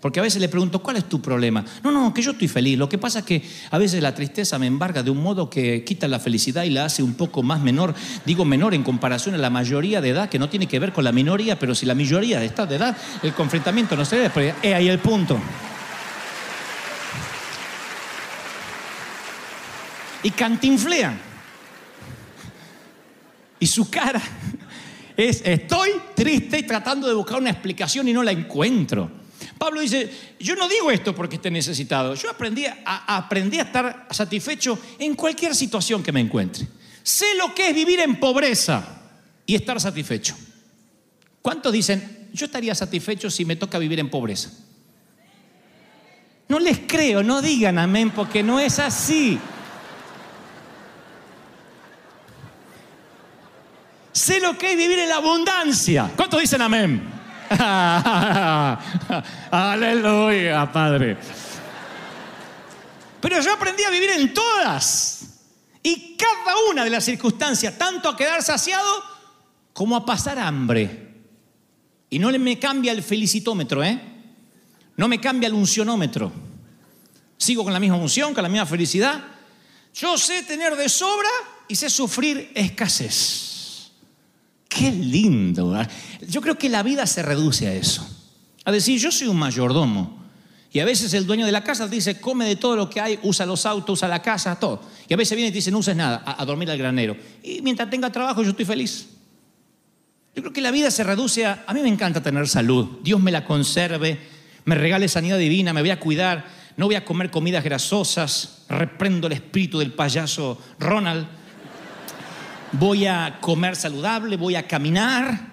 Porque 0.00 0.18
a 0.18 0.22
veces 0.22 0.40
le 0.40 0.48
pregunto, 0.48 0.82
¿cuál 0.82 0.96
es 0.96 1.08
tu 1.08 1.20
problema? 1.20 1.64
No, 1.84 1.90
no, 1.90 2.14
que 2.14 2.22
yo 2.22 2.30
estoy 2.30 2.48
feliz. 2.48 2.78
Lo 2.78 2.88
que 2.88 2.96
pasa 2.96 3.18
es 3.18 3.24
que 3.26 3.42
a 3.70 3.76
veces 3.76 4.02
la 4.02 4.14
tristeza 4.14 4.58
me 4.58 4.66
embarga 4.66 5.02
de 5.02 5.10
un 5.10 5.22
modo 5.22 5.50
que 5.50 5.84
quita 5.84 6.08
la 6.08 6.18
felicidad 6.18 6.64
y 6.64 6.70
la 6.70 6.86
hace 6.86 7.02
un 7.02 7.14
poco 7.14 7.42
más 7.42 7.60
menor. 7.60 7.94
Digo 8.24 8.46
menor 8.46 8.72
en 8.72 8.82
comparación 8.82 9.34
a 9.34 9.38
la 9.38 9.50
mayoría 9.50 10.00
de 10.00 10.08
edad, 10.08 10.30
que 10.30 10.38
no 10.38 10.48
tiene 10.48 10.66
que 10.66 10.78
ver 10.78 10.92
con 10.94 11.04
la 11.04 11.12
minoría, 11.12 11.58
pero 11.58 11.74
si 11.74 11.84
la 11.84 11.94
mayoría 11.94 12.42
está 12.42 12.64
de 12.64 12.76
edad, 12.76 12.96
el 13.22 13.34
confrontamiento 13.34 13.94
no 13.94 14.06
se 14.06 14.16
debe. 14.16 14.30
Pero 14.30 14.56
es 14.62 14.74
ahí 14.74 14.88
el 14.88 15.00
punto. 15.00 15.38
Y 20.22 20.30
cantinflean. 20.30 21.20
Y 23.58 23.66
su 23.66 23.90
cara 23.90 24.22
es, 25.14 25.42
estoy 25.44 25.90
triste 26.14 26.58
y 26.58 26.62
tratando 26.62 27.06
de 27.06 27.12
buscar 27.12 27.38
una 27.38 27.50
explicación 27.50 28.08
y 28.08 28.14
no 28.14 28.22
la 28.22 28.32
encuentro. 28.32 29.19
Pablo 29.60 29.82
dice, 29.82 30.10
yo 30.40 30.56
no 30.56 30.66
digo 30.66 30.90
esto 30.90 31.14
porque 31.14 31.36
esté 31.36 31.50
necesitado, 31.50 32.14
yo 32.14 32.30
aprendí 32.30 32.64
a, 32.64 32.78
a- 32.82 33.28
a 33.28 33.28
estar 33.60 34.06
satisfecho 34.10 34.78
en 34.98 35.14
cualquier 35.14 35.54
situación 35.54 36.02
que 36.02 36.12
me 36.12 36.20
encuentre. 36.20 36.66
Sé 37.02 37.26
lo 37.36 37.54
que 37.54 37.68
es 37.68 37.74
vivir 37.74 38.00
en 38.00 38.18
pobreza 38.18 39.02
y 39.44 39.54
estar 39.54 39.78
satisfecho. 39.78 40.34
¿Cuántos 41.42 41.74
dicen, 41.74 42.30
yo 42.32 42.46
estaría 42.46 42.74
satisfecho 42.74 43.28
si 43.30 43.44
me 43.44 43.54
toca 43.56 43.78
vivir 43.78 44.00
en 44.00 44.08
pobreza? 44.08 44.50
No 46.48 46.58
les 46.58 46.78
creo, 46.78 47.22
no 47.22 47.42
digan 47.42 47.78
amén 47.78 48.12
porque 48.12 48.42
no 48.42 48.58
es 48.60 48.78
así. 48.78 49.38
Sé 54.12 54.40
lo 54.40 54.56
que 54.56 54.72
es 54.72 54.78
vivir 54.78 55.00
en 55.00 55.10
la 55.10 55.16
abundancia. 55.16 56.10
¿Cuántos 56.16 56.40
dicen 56.40 56.62
amén? 56.62 57.19
Aleluya, 59.50 60.70
Padre. 60.72 61.16
Pero 63.20 63.40
yo 63.40 63.52
aprendí 63.52 63.82
a 63.82 63.90
vivir 63.90 64.10
en 64.10 64.32
todas. 64.32 65.22
Y 65.82 66.16
cada 66.16 66.54
una 66.70 66.84
de 66.84 66.90
las 66.90 67.04
circunstancias, 67.04 67.76
tanto 67.76 68.08
a 68.08 68.16
quedar 68.16 68.40
saciado 68.42 69.02
como 69.72 69.96
a 69.96 70.06
pasar 70.06 70.38
hambre. 70.38 71.08
Y 72.08 72.20
no 72.20 72.30
me 72.30 72.58
cambia 72.58 72.92
el 72.92 73.02
felicitómetro, 73.02 73.82
¿eh? 73.82 74.00
No 74.96 75.08
me 75.08 75.20
cambia 75.20 75.48
el 75.48 75.54
uncionómetro. 75.54 76.30
Sigo 77.36 77.64
con 77.64 77.72
la 77.72 77.80
misma 77.80 77.96
unción, 77.96 78.32
con 78.32 78.44
la 78.44 78.48
misma 78.48 78.66
felicidad. 78.66 79.24
Yo 79.94 80.16
sé 80.18 80.44
tener 80.44 80.76
de 80.76 80.88
sobra 80.88 81.30
y 81.66 81.74
sé 81.74 81.90
sufrir 81.90 82.52
escasez. 82.54 83.49
Qué 84.70 84.90
lindo. 84.92 85.76
Yo 86.28 86.40
creo 86.40 86.56
que 86.56 86.68
la 86.68 86.84
vida 86.84 87.04
se 87.04 87.22
reduce 87.22 87.66
a 87.66 87.74
eso. 87.74 88.08
A 88.64 88.70
decir, 88.70 89.00
yo 89.00 89.10
soy 89.10 89.26
un 89.26 89.36
mayordomo. 89.36 90.20
Y 90.72 90.78
a 90.78 90.84
veces 90.84 91.12
el 91.14 91.26
dueño 91.26 91.44
de 91.44 91.50
la 91.50 91.64
casa 91.64 91.88
dice, 91.88 92.20
come 92.20 92.46
de 92.46 92.54
todo 92.54 92.76
lo 92.76 92.88
que 92.88 93.00
hay, 93.00 93.18
usa 93.24 93.44
los 93.44 93.66
autos, 93.66 93.98
usa 93.98 94.06
la 94.06 94.22
casa, 94.22 94.58
todo. 94.60 94.80
Y 95.08 95.12
a 95.12 95.16
veces 95.16 95.34
viene 95.34 95.48
y 95.48 95.52
dice, 95.52 95.72
no 95.72 95.78
uses 95.78 95.96
nada, 95.96 96.22
a, 96.24 96.40
a 96.40 96.46
dormir 96.46 96.70
al 96.70 96.78
granero. 96.78 97.16
Y 97.42 97.60
mientras 97.62 97.90
tenga 97.90 98.12
trabajo 98.12 98.44
yo 98.44 98.50
estoy 98.50 98.64
feliz. 98.64 99.08
Yo 100.36 100.42
creo 100.42 100.52
que 100.52 100.60
la 100.60 100.70
vida 100.70 100.92
se 100.92 101.02
reduce 101.02 101.44
a, 101.44 101.64
a 101.66 101.74
mí 101.74 101.80
me 101.80 101.88
encanta 101.88 102.22
tener 102.22 102.46
salud, 102.46 103.00
Dios 103.02 103.20
me 103.20 103.32
la 103.32 103.44
conserve, 103.44 104.20
me 104.64 104.76
regale 104.76 105.08
sanidad 105.08 105.38
divina, 105.38 105.72
me 105.72 105.80
voy 105.80 105.90
a 105.90 105.98
cuidar, 105.98 106.46
no 106.76 106.86
voy 106.86 106.94
a 106.94 107.04
comer 107.04 107.32
comidas 107.32 107.64
grasosas, 107.64 108.64
reprendo 108.68 109.26
el 109.26 109.32
espíritu 109.32 109.80
del 109.80 109.92
payaso 109.92 110.62
Ronald, 110.78 111.26
voy 112.72 113.06
a 113.06 113.38
comer 113.40 113.76
saludable, 113.76 114.36
voy 114.36 114.56
a 114.56 114.66
caminar, 114.66 115.52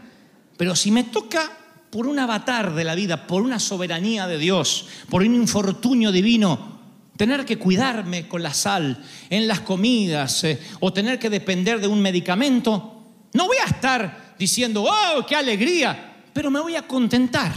pero 0.58 0.75
si 0.75 0.91
me 0.91 1.03
toca 1.03 1.51
por 1.89 2.08
un 2.08 2.19
avatar 2.19 2.73
de 2.73 2.84
la 2.84 2.95
vida, 2.95 3.27
por 3.27 3.41
una 3.41 3.60
soberanía 3.60 4.27
de 4.27 4.38
Dios, 4.38 4.88
por 5.10 5.21
un 5.21 5.34
infortunio 5.34 6.12
divino, 6.12 6.77
tener 7.15 7.45
que 7.45 7.58
cuidarme 7.58 8.27
con 8.27 8.43
la 8.43 8.53
sal 8.53 9.03
en 9.30 9.47
las 9.47 9.62
comidas 9.62 10.43
eh, 10.43 10.60
o 10.80 10.93
tener 10.93 11.17
que 11.17 11.30
depender 11.30 11.80
de 11.80 11.88
un 11.88 12.01
medicamento, 12.01 13.03
no 13.34 13.47
voy 13.47 13.58
a 13.58 13.69
estar 13.69 14.36
diciendo, 14.38 14.84
oh, 14.84 15.25
qué 15.25 15.36
alegría, 15.36 16.15
pero 16.34 16.51
me 16.51 16.60
voy 16.60 16.75
a 16.75 16.88
contentar. 16.88 17.51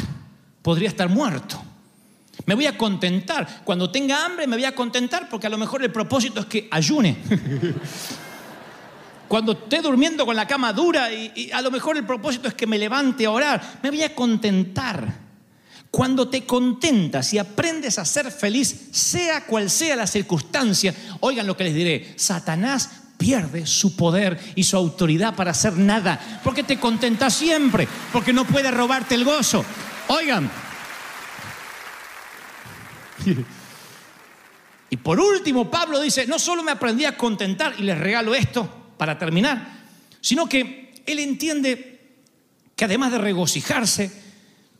Podría 0.63 0.89
estar 0.89 1.09
muerto. 1.09 1.63
Me 2.47 2.55
voy 2.55 2.67
a 2.67 2.77
contentar. 2.77 3.63
Cuando 3.65 3.91
tenga 3.91 4.25
hambre 4.25 4.47
me 4.47 4.57
voy 4.57 4.65
a 4.65 4.75
contentar 4.75 5.29
porque 5.29 5.47
a 5.47 5.51
lo 5.51 5.59
mejor 5.59 5.83
el 5.83 5.93
propósito 5.93 6.41
es 6.41 6.47
que 6.47 6.69
ayune. 6.71 7.17
Cuando 9.31 9.53
esté 9.53 9.81
durmiendo 9.81 10.27
con 10.27 10.35
la 10.35 10.45
cama 10.45 10.73
dura 10.73 11.13
y, 11.13 11.53
a 11.53 11.63
lo 11.63 11.71
mejor 11.71 11.97
el 11.97 12.05
propósito 12.05 12.49
es 12.49 12.55
que 12.55 12.67
me 12.67 12.77
levante 12.77 13.27
a 13.27 13.31
orar, 13.31 13.79
me 13.81 13.91
voy 13.91 14.03
a 14.03 14.13
contentar. 14.13 15.07
Cuando 15.89 16.29
te 16.29 16.45
contentas 16.45 17.33
y 17.33 17.39
aprendes 17.39 18.01
a 18.01 18.05
ser 18.05 18.33
feliz, 18.33 18.89
sea 18.91 19.47
cual 19.47 19.71
sea 19.71 19.95
la 19.95 20.09
circunstancia, 20.09 20.93
oigan 21.21 21.47
lo 21.47 21.57
que 21.57 21.63
les 21.63 21.77
diré, 21.77 22.13
Satanás 22.17 22.91
pierde 23.17 23.69
su 23.69 23.95
poder 23.95 24.37
y 24.57 24.65
su 24.65 24.77
autoridad 24.77 25.37
para 25.37 25.53
hacer 25.53 25.75
nada, 25.75 26.41
porque 26.43 26.65
te 26.65 26.81
contentas 26.81 27.33
siempre, 27.33 27.87
porque 28.13 28.33
no 28.33 28.45
puede 28.45 28.73
robarte 28.73 29.15
el 29.15 29.25
gozo. 29.25 29.65
Oigan. 30.09 30.51
Y 34.93 34.97
por 34.97 35.21
último, 35.21 35.71
Pablo 35.71 36.01
dice, 36.01 36.27
no 36.27 36.37
solo 36.37 36.65
me 36.65 36.73
aprendí 36.73 37.05
a 37.05 37.17
contentar, 37.17 37.75
y 37.79 37.85
les 37.85 37.97
regalo 37.97 38.35
esto 38.35 38.80
para 39.01 39.17
terminar, 39.19 39.67
sino 40.21 40.47
que 40.47 40.93
él 41.07 41.19
entiende 41.21 42.03
que 42.77 42.85
además 42.85 43.11
de 43.13 43.17
regocijarse, 43.17 44.13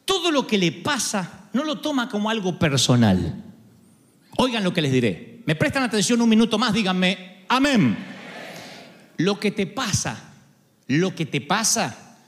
todo 0.05 0.31
lo 0.31 0.47
que 0.47 0.59
le 0.59 0.73
pasa 0.73 1.49
no 1.55 1.65
lo 1.65 1.81
toma 1.81 2.11
como 2.11 2.29
algo 2.29 2.59
personal. 2.59 3.43
Oigan 4.37 4.63
lo 4.63 4.75
que 4.75 4.83
les 4.83 4.93
diré. 4.93 5.41
Me 5.47 5.57
prestan 5.57 5.85
atención 5.85 6.21
un 6.21 6.29
minuto 6.29 6.59
más, 6.59 6.75
díganme, 6.75 7.45
amén. 7.49 7.97
Lo 9.17 9.41
que 9.41 9.53
te 9.53 9.67
pasa, 9.67 10.19
lo 10.87 11.15
que 11.15 11.25
te 11.25 11.41
pasa. 11.41 12.19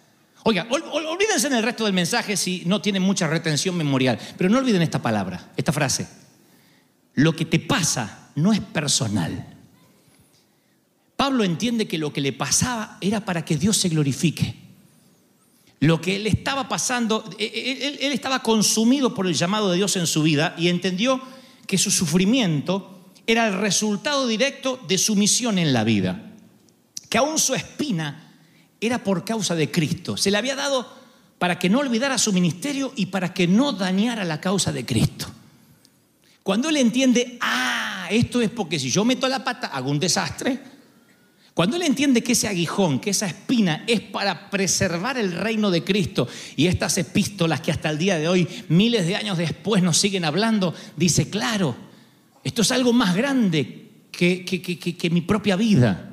Oigan, 0.45 0.69
ol- 0.71 0.85
ol- 0.93 1.05
olvídense 1.09 1.47
en 1.49 1.53
el 1.53 1.63
resto 1.63 1.85
del 1.85 1.93
mensaje 1.93 2.39
si 2.39 2.63
no 2.65 2.81
tienen 2.81 3.03
mucha 3.03 3.27
retención 3.27 3.77
memorial, 3.77 4.19
pero 4.39 4.49
no 4.49 4.57
olviden 4.57 4.81
esta 4.81 5.03
palabra, 5.03 5.51
esta 5.59 5.73
frase. 5.73 6.09
Lo 7.17 7.37
que 7.37 7.45
te 7.45 7.59
pasa 7.59 8.31
no 8.35 8.51
es 8.51 8.61
personal. 8.61 9.52
Pablo 11.23 11.45
entiende 11.45 11.87
que 11.87 11.99
lo 11.99 12.13
que 12.13 12.21
le 12.21 12.33
pasaba 12.33 12.99
era 13.01 13.25
para 13.25 13.45
que 13.45 13.57
Dios 13.57 13.77
se 13.77 13.89
glorifique. 13.89 14.57
Lo 15.79 16.01
que 16.01 16.17
él 16.17 16.27
estaba 16.27 16.69
pasando, 16.69 17.23
él, 17.39 17.49
él- 17.55 17.99
él 18.01 18.11
estaba 18.13 18.43
consumido 18.43 19.15
por 19.15 19.29
el 19.29 19.35
llamado 19.35 19.71
de 19.71 19.77
Dios 19.77 19.95
en 19.95 20.09
su 20.09 20.25
vida 20.25 20.57
y 20.59 20.67
entendió 20.67 21.23
que 21.69 21.79
su 21.79 21.93
sufrimiento 21.93 23.13
era 23.25 23.47
el 23.47 23.53
resultado 23.61 24.27
directo 24.27 24.81
de 24.89 24.99
su 24.99 25.15
misión 25.15 25.59
en 25.59 25.73
la 25.73 25.85
vida. 25.85 26.33
Que 27.09 27.19
aún 27.19 27.39
su 27.39 27.55
espina 27.55 28.35
era 28.81 29.05
por 29.05 29.25
causa 29.25 29.55
de 29.55 29.71
Cristo. 29.71 30.17
Se 30.17 30.33
le 30.33 30.39
había 30.39 30.57
dado 30.57 30.93
para 31.39 31.57
que 31.57 31.69
no 31.71 31.79
olvidara 31.79 32.19
su 32.19 32.33
ministerio 32.33 32.93
y 32.97 33.07
para 33.07 33.33
que 33.33 33.47
no 33.47 33.71
dañara 33.71 34.25
la 34.25 34.41
causa 34.41 34.73
de 34.73 34.85
Cristo. 34.85 35.29
Cuando 36.43 36.69
él 36.69 36.79
entiende, 36.79 37.39
ah, 37.41 38.09
esto 38.11 38.41
es 38.41 38.51
porque 38.51 38.81
si 38.81 38.91
yo 38.91 39.05
meto 39.05 39.29
la 39.29 39.45
pata 39.45 39.69
hago 39.69 39.89
un 39.89 40.01
desastre. 40.01 40.72
Cuando 41.55 41.77
él 41.77 41.83
entiende 41.83 42.23
que 42.23 42.33
ese 42.33 42.49
aguijón, 42.49 42.99
que 42.99 43.11
esa 43.11 43.27
espina 43.27 43.85
es 43.87 44.01
para 44.01 44.49
preservar 44.49 45.19
el 45.19 45.33
reino 45.33 45.71
de 45.71 45.85
Cristo 45.85 46.27
y 46.57 46.67
estas 46.67 46.97
epístolas 46.97 47.61
que 47.61 47.71
hasta 47.71 47.91
el 47.91 47.99
día 47.99 48.19
de 48.19 48.27
hoy, 48.27 48.49
miles 48.69 49.07
de 49.07 49.17
años 49.17 49.37
después, 49.37 49.83
nos 49.83 49.99
siguen 49.99 50.25
hablando, 50.25 50.75
dice, 50.97 51.29
claro, 51.29 51.77
esto 52.43 52.63
es 52.63 52.73
algo 52.73 52.95
más 52.95 53.15
grande 53.15 53.91
que, 54.11 55.09
mi 55.11 55.21
propia 55.21 55.57
vida. 55.57 56.11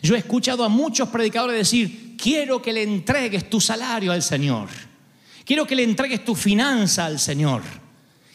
Yo 0.00 0.14
he 0.14 0.18
escuchado 0.18 0.62
a 0.62 0.68
muchos 0.68 1.08
predicadores 1.08 1.56
decir, 1.56 2.14
quiero 2.16 2.62
que 2.62 2.72
le 2.72 2.84
entregues 2.84 3.50
tu 3.50 3.60
salario 3.60 4.12
al 4.12 4.22
Señor, 4.22 4.68
quiero 5.44 5.66
que 5.66 5.74
le 5.74 5.82
entregues 5.82 6.24
tu 6.24 6.36
finanza 6.36 7.06
al 7.06 7.18
Señor. 7.18 7.62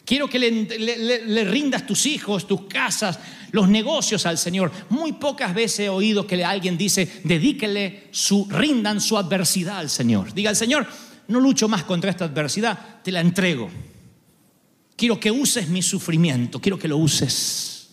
Quiero 0.04 0.28
que 0.28 0.38
le 0.38 1.44
rindas 1.44 1.86
tus 1.86 2.04
hijos, 2.04 2.46
tus 2.46 2.66
casas, 2.66 3.18
los 3.54 3.68
negocios 3.68 4.26
al 4.26 4.36
Señor. 4.36 4.72
Muy 4.90 5.12
pocas 5.12 5.54
veces 5.54 5.86
he 5.86 5.88
oído 5.88 6.26
que 6.26 6.44
alguien 6.44 6.76
dice, 6.76 7.20
dedíquele 7.22 8.08
su, 8.10 8.48
rindan 8.50 9.00
su 9.00 9.16
adversidad 9.16 9.78
al 9.78 9.88
Señor. 9.88 10.34
Diga 10.34 10.50
al 10.50 10.56
Señor, 10.56 10.88
no 11.28 11.38
lucho 11.38 11.68
más 11.68 11.84
contra 11.84 12.10
esta 12.10 12.24
adversidad, 12.24 13.00
te 13.04 13.12
la 13.12 13.20
entrego. 13.20 13.70
Quiero 14.96 15.20
que 15.20 15.30
uses 15.30 15.68
mi 15.68 15.82
sufrimiento, 15.82 16.60
quiero 16.60 16.76
que 16.76 16.88
lo 16.88 16.96
uses. 16.96 17.90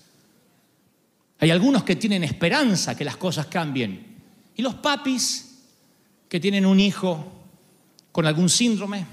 Hay 1.38 1.52
algunos 1.52 1.84
que 1.84 1.95
tienen 1.95 2.24
esperanza 2.24 2.97
que 2.97 3.06
las 3.06 3.17
cosas 3.17 3.45
cambien 3.45 4.17
Y 4.56 4.63
los 4.63 4.74
papis 4.76 5.60
que 6.28 6.39
tienen 6.39 6.65
un 6.65 6.80
hijo 6.80 7.32
con 8.12 8.26
algún 8.26 8.50
síndrome, 8.50 9.06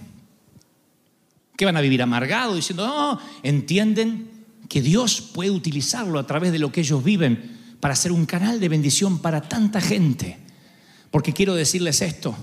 que 1.59 1.67
van 1.67 1.77
a 1.77 1.83
vivir 1.83 2.01
amargados 2.01 2.57
diciendo, 2.57 2.87
no, 2.87 3.21
entienden 3.43 4.38
que 4.69 4.83
Dios 4.83 5.21
puede 5.21 5.51
utilizarlo 5.51 6.19
a 6.19 6.27
través 6.27 6.53
de 6.53 6.59
lo 6.59 6.71
que 6.71 6.81
ellos 6.81 7.03
viven 7.03 7.59
para 7.81 7.97
ser 7.97 8.13
un 8.13 8.27
canal 8.27 8.61
de 8.61 8.69
bendición 8.69 9.19
para 9.19 9.41
tanta 9.41 9.81
gente. 9.81 10.39
Porque 11.11 11.33
quiero 11.33 11.55
decirles 11.55 12.03
esto, 12.03 12.37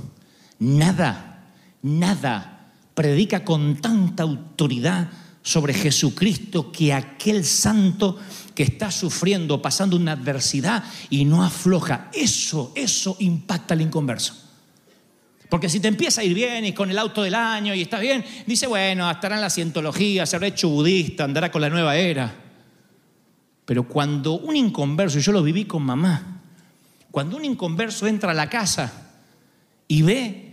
nada, 0.60 1.52
nada 1.82 2.72
predica 2.94 3.44
con 3.44 3.76
tanta 3.78 4.24
autoridad 4.24 5.10
sobre 5.44 5.74
Jesucristo 5.76 6.72
que 6.72 6.92
aquel 6.92 7.46
santo 7.46 8.18
que 8.56 8.64
está 8.64 8.90
sufriendo, 8.90 9.62
pasando 9.62 9.96
una 9.96 10.14
adversidad 10.14 10.84
y 11.12 11.26
no 11.26 11.44
afloja. 11.44 12.10
Eso, 12.14 12.72
eso 12.76 13.16
impacta 13.20 13.76
al 13.76 13.82
inconverso. 13.82 14.45
Porque 15.50 15.70
si 15.70 15.80
te 15.80 15.88
empieza 15.88 16.22
a 16.22 16.24
ir 16.24 16.34
bien 16.34 16.66
y 16.66 16.74
con 16.74 16.90
el 16.90 16.98
auto 16.98 17.24
del 17.24 17.36
año 17.36 17.74
y 17.76 17.82
está 17.82 18.00
bien, 18.00 18.24
dice, 18.46 18.68
bueno, 18.68 19.10
estará 19.10 19.36
en 19.36 19.42
la 19.42 19.50
cientología, 19.50 20.26
se 20.26 20.36
habrá 20.36 20.48
hecho 20.48 20.70
budista, 20.70 21.24
andará 21.24 21.52
con 21.52 21.62
la 21.62 21.70
nueva 21.70 21.96
era. 21.96 22.34
Pero 23.66 23.88
cuando 23.88 24.34
un 24.34 24.56
inconverso, 24.56 25.20
yo 25.20 25.32
lo 25.32 25.44
viví 25.44 25.66
con 25.66 25.84
mamá, 25.84 26.42
cuando 27.12 27.38
un 27.38 27.46
inconverso 27.46 28.08
entra 28.08 28.32
a 28.32 28.34
la 28.34 28.50
casa 28.50 29.12
y 29.88 30.02
ve 30.02 30.46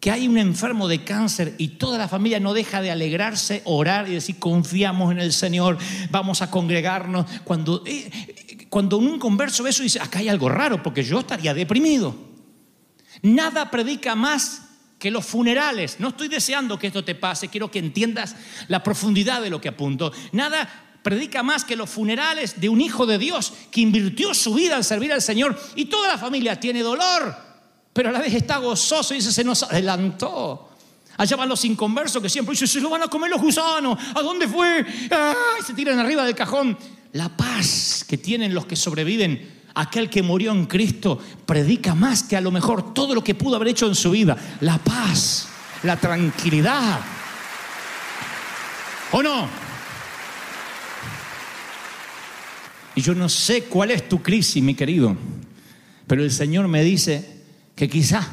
que 0.00 0.10
hay 0.10 0.28
un 0.28 0.38
enfermo 0.38 0.88
de 0.88 1.04
cáncer 1.04 1.54
y 1.58 1.68
toda 1.68 1.98
la 1.98 2.08
familia 2.08 2.38
no 2.38 2.54
deja 2.54 2.82
de 2.82 2.90
alegrarse, 2.90 3.62
orar 3.64 4.08
y 4.08 4.12
decir, 4.12 4.38
confiamos 4.38 5.12
en 5.12 5.18
el 5.18 5.32
Señor, 5.32 5.78
vamos 6.10 6.42
a 6.42 6.50
congregarnos. 6.50 7.26
Cuando, 7.44 7.82
eh, 7.86 8.66
cuando 8.68 8.98
un 8.98 9.14
inconverso 9.14 9.62
ve 9.62 9.70
eso 9.70 9.82
dice, 9.82 10.00
acá 10.00 10.18
hay 10.20 10.28
algo 10.28 10.48
raro 10.48 10.82
porque 10.82 11.02
yo 11.02 11.20
estaría 11.20 11.54
deprimido. 11.54 12.25
Nada 13.22 13.70
predica 13.70 14.14
más 14.14 14.62
que 14.98 15.10
los 15.10 15.26
funerales. 15.26 16.00
No 16.00 16.08
estoy 16.08 16.28
deseando 16.28 16.78
que 16.78 16.88
esto 16.88 17.04
te 17.04 17.14
pase, 17.14 17.48
quiero 17.48 17.70
que 17.70 17.78
entiendas 17.78 18.36
la 18.68 18.82
profundidad 18.82 19.42
de 19.42 19.50
lo 19.50 19.60
que 19.60 19.68
apunto. 19.68 20.12
Nada 20.32 20.68
predica 21.02 21.42
más 21.42 21.64
que 21.64 21.76
los 21.76 21.88
funerales 21.88 22.60
de 22.60 22.68
un 22.68 22.80
hijo 22.80 23.06
de 23.06 23.18
Dios 23.18 23.52
que 23.70 23.80
invirtió 23.80 24.34
su 24.34 24.54
vida 24.54 24.76
en 24.76 24.84
servir 24.84 25.12
al 25.12 25.22
Señor 25.22 25.56
y 25.76 25.84
toda 25.84 26.08
la 26.08 26.18
familia 26.18 26.58
tiene 26.58 26.82
dolor, 26.82 27.36
pero 27.92 28.08
a 28.08 28.12
la 28.12 28.20
vez 28.20 28.34
está 28.34 28.56
gozoso 28.58 29.14
y 29.14 29.18
dice, 29.18 29.30
se 29.30 29.44
nos 29.44 29.62
adelantó. 29.62 30.70
Allá 31.18 31.36
van 31.36 31.48
los 31.48 31.64
inconversos 31.64 32.20
que 32.20 32.28
siempre 32.28 32.52
dicen, 32.54 32.68
se 32.68 32.80
lo 32.80 32.90
van 32.90 33.02
a 33.02 33.08
comer 33.08 33.30
los 33.30 33.40
gusanos, 33.40 33.98
¿a 34.14 34.20
dónde 34.20 34.48
fue? 34.48 34.84
¡Ay! 35.10 35.62
Se 35.64 35.74
tiran 35.74 35.98
arriba 35.98 36.24
del 36.24 36.34
cajón. 36.34 36.76
La 37.12 37.28
paz 37.28 38.04
que 38.06 38.18
tienen 38.18 38.52
los 38.52 38.66
que 38.66 38.76
sobreviven 38.76 39.55
aquel 39.76 40.08
que 40.08 40.22
murió 40.22 40.52
en 40.52 40.66
Cristo 40.66 41.20
predica 41.44 41.94
más 41.94 42.22
que 42.22 42.36
a 42.36 42.40
lo 42.40 42.50
mejor 42.50 42.94
todo 42.94 43.14
lo 43.14 43.22
que 43.22 43.34
pudo 43.34 43.56
haber 43.56 43.68
hecho 43.68 43.86
en 43.86 43.94
su 43.94 44.10
vida. 44.10 44.36
La 44.60 44.78
paz, 44.78 45.48
la 45.82 45.96
tranquilidad. 45.96 46.98
¿O 49.12 49.22
no? 49.22 49.48
Y 52.94 53.02
yo 53.02 53.14
no 53.14 53.28
sé 53.28 53.64
cuál 53.64 53.90
es 53.90 54.08
tu 54.08 54.22
crisis, 54.22 54.62
mi 54.62 54.74
querido, 54.74 55.14
pero 56.06 56.24
el 56.24 56.30
Señor 56.32 56.66
me 56.68 56.82
dice 56.82 57.42
que 57.74 57.88
quizá, 57.90 58.26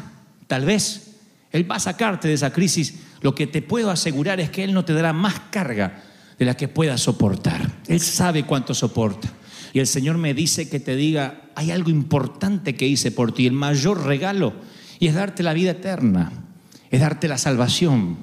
tal 0.47 0.63
vez, 0.63 1.17
Él 1.51 1.69
va 1.69 1.75
a 1.75 1.81
sacarte 1.81 2.29
de 2.29 2.35
esa 2.35 2.53
crisis. 2.53 2.95
Lo 3.19 3.35
que 3.35 3.47
te 3.47 3.61
puedo 3.61 3.91
asegurar 3.91 4.39
es 4.39 4.49
que 4.49 4.63
Él 4.63 4.73
no 4.73 4.85
te 4.85 4.93
dará 4.93 5.11
más 5.11 5.41
carga 5.51 6.03
de 6.39 6.45
la 6.45 6.55
que 6.55 6.69
puedas 6.69 7.01
soportar. 7.01 7.69
Él 7.87 7.99
sabe 7.99 8.45
cuánto 8.45 8.73
soporta. 8.73 9.29
Y 9.73 9.79
el 9.79 9.87
Señor 9.87 10.19
me 10.19 10.35
dice 10.35 10.69
que 10.69 10.79
te 10.79 10.95
diga, 10.95 11.41
hay 11.55 11.71
algo 11.71 11.89
importante 11.89 12.75
que 12.75 12.87
hice 12.87 13.11
por 13.11 13.33
ti, 13.33 13.47
el 13.47 13.53
mayor 13.53 14.05
regalo, 14.05 14.53
y 14.99 15.07
es 15.07 15.15
darte 15.15 15.41
la 15.41 15.53
vida 15.53 15.71
eterna, 15.71 16.31
es 16.91 17.01
darte 17.01 17.27
la 17.27 17.39
salvación. 17.39 18.17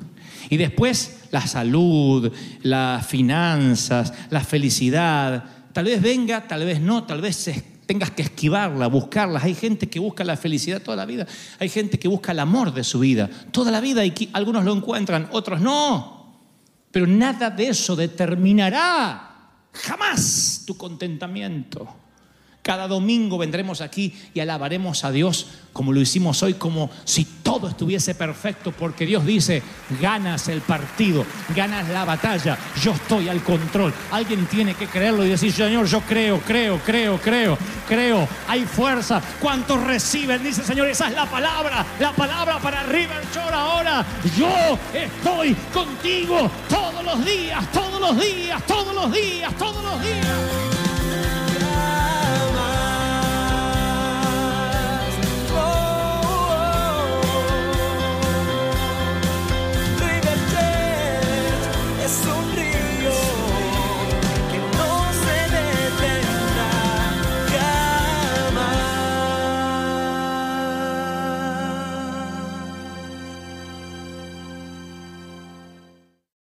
Y 0.49 0.57
después 0.57 1.23
la 1.33 1.45
salud, 1.47 2.33
las 2.63 3.05
finanzas, 3.05 4.15
la 4.31 4.41
felicidad, 4.41 5.45
tal 5.73 5.87
vez 5.87 6.01
venga, 6.01 6.47
tal 6.47 6.65
vez 6.65 6.81
no, 6.81 7.03
tal 7.03 7.21
vez 7.21 7.51
tengas 7.87 8.13
que 8.13 8.23
esquivarla, 8.23 8.87
buscarla. 8.87 9.41
Hay 9.43 9.55
gente 9.55 9.89
que 9.89 9.99
busca 9.99 10.23
la 10.23 10.37
felicidad 10.37 10.81
toda 10.81 10.97
la 10.97 11.05
vida, 11.05 11.27
hay 11.59 11.69
gente 11.69 11.99
que 11.99 12.07
busca 12.07 12.31
el 12.31 12.39
amor 12.39 12.73
de 12.73 12.85
su 12.85 13.01
vida 13.01 13.29
toda 13.51 13.73
la 13.73 13.81
vida 13.81 14.05
y 14.05 14.31
algunos 14.33 14.65
lo 14.65 14.73
encuentran, 14.73 15.29
otros 15.33 15.61
no. 15.61 16.39
Pero 16.93 17.09
nada 17.09 17.51
de 17.51 17.69
eso 17.69 17.97
determinará 17.97 19.30
jamás 19.73 20.65
tu 20.67 20.77
contentamiento. 20.77 22.00
Cada 22.71 22.87
domingo 22.87 23.37
vendremos 23.37 23.81
aquí 23.81 24.15
y 24.33 24.39
alabaremos 24.39 25.03
a 25.03 25.11
Dios 25.11 25.49
como 25.73 25.93
lo 25.93 26.01
hicimos 26.01 26.41
hoy, 26.45 26.55
como 26.55 26.89
si 27.03 27.25
todo 27.25 27.69
estuviese 27.69 28.15
perfecto, 28.15 28.71
porque 28.71 29.05
Dios 29.07 29.27
dice, 29.27 29.61
ganas 30.01 30.47
el 30.47 30.61
partido, 30.61 31.27
ganas 31.57 31.89
la 31.89 32.05
batalla, 32.05 32.57
yo 32.81 32.93
estoy 32.93 33.29
al 33.29 33.43
control. 33.43 33.93
Alguien 34.13 34.47
tiene 34.47 34.75
que 34.75 34.87
creerlo 34.87 35.25
y 35.25 35.31
decir, 35.31 35.53
Señor, 35.53 35.87
yo 35.87 36.01
creo, 36.03 36.41
creo, 36.43 36.79
creo, 36.87 37.21
creo, 37.21 37.59
creo, 37.89 38.29
hay 38.47 38.65
fuerza. 38.65 39.21
¿Cuántos 39.41 39.83
reciben? 39.83 40.41
Dice, 40.41 40.63
Señor, 40.63 40.87
esa 40.87 41.09
es 41.09 41.15
la 41.15 41.27
palabra, 41.27 41.85
la 41.99 42.13
palabra 42.13 42.61
para 42.61 42.85
River 42.85 43.25
Shore 43.35 43.53
ahora. 43.53 44.07
Yo 44.39 44.79
estoy 44.95 45.57
contigo 45.75 46.49
todos 46.69 47.05
los 47.05 47.25
días, 47.25 47.69
todos 47.73 48.01
los 48.01 48.21
días, 48.21 48.65
todos 48.65 48.95
los 48.95 49.13
días, 49.13 49.53
todos 49.59 49.83
los 49.83 50.01
días. 50.01 50.70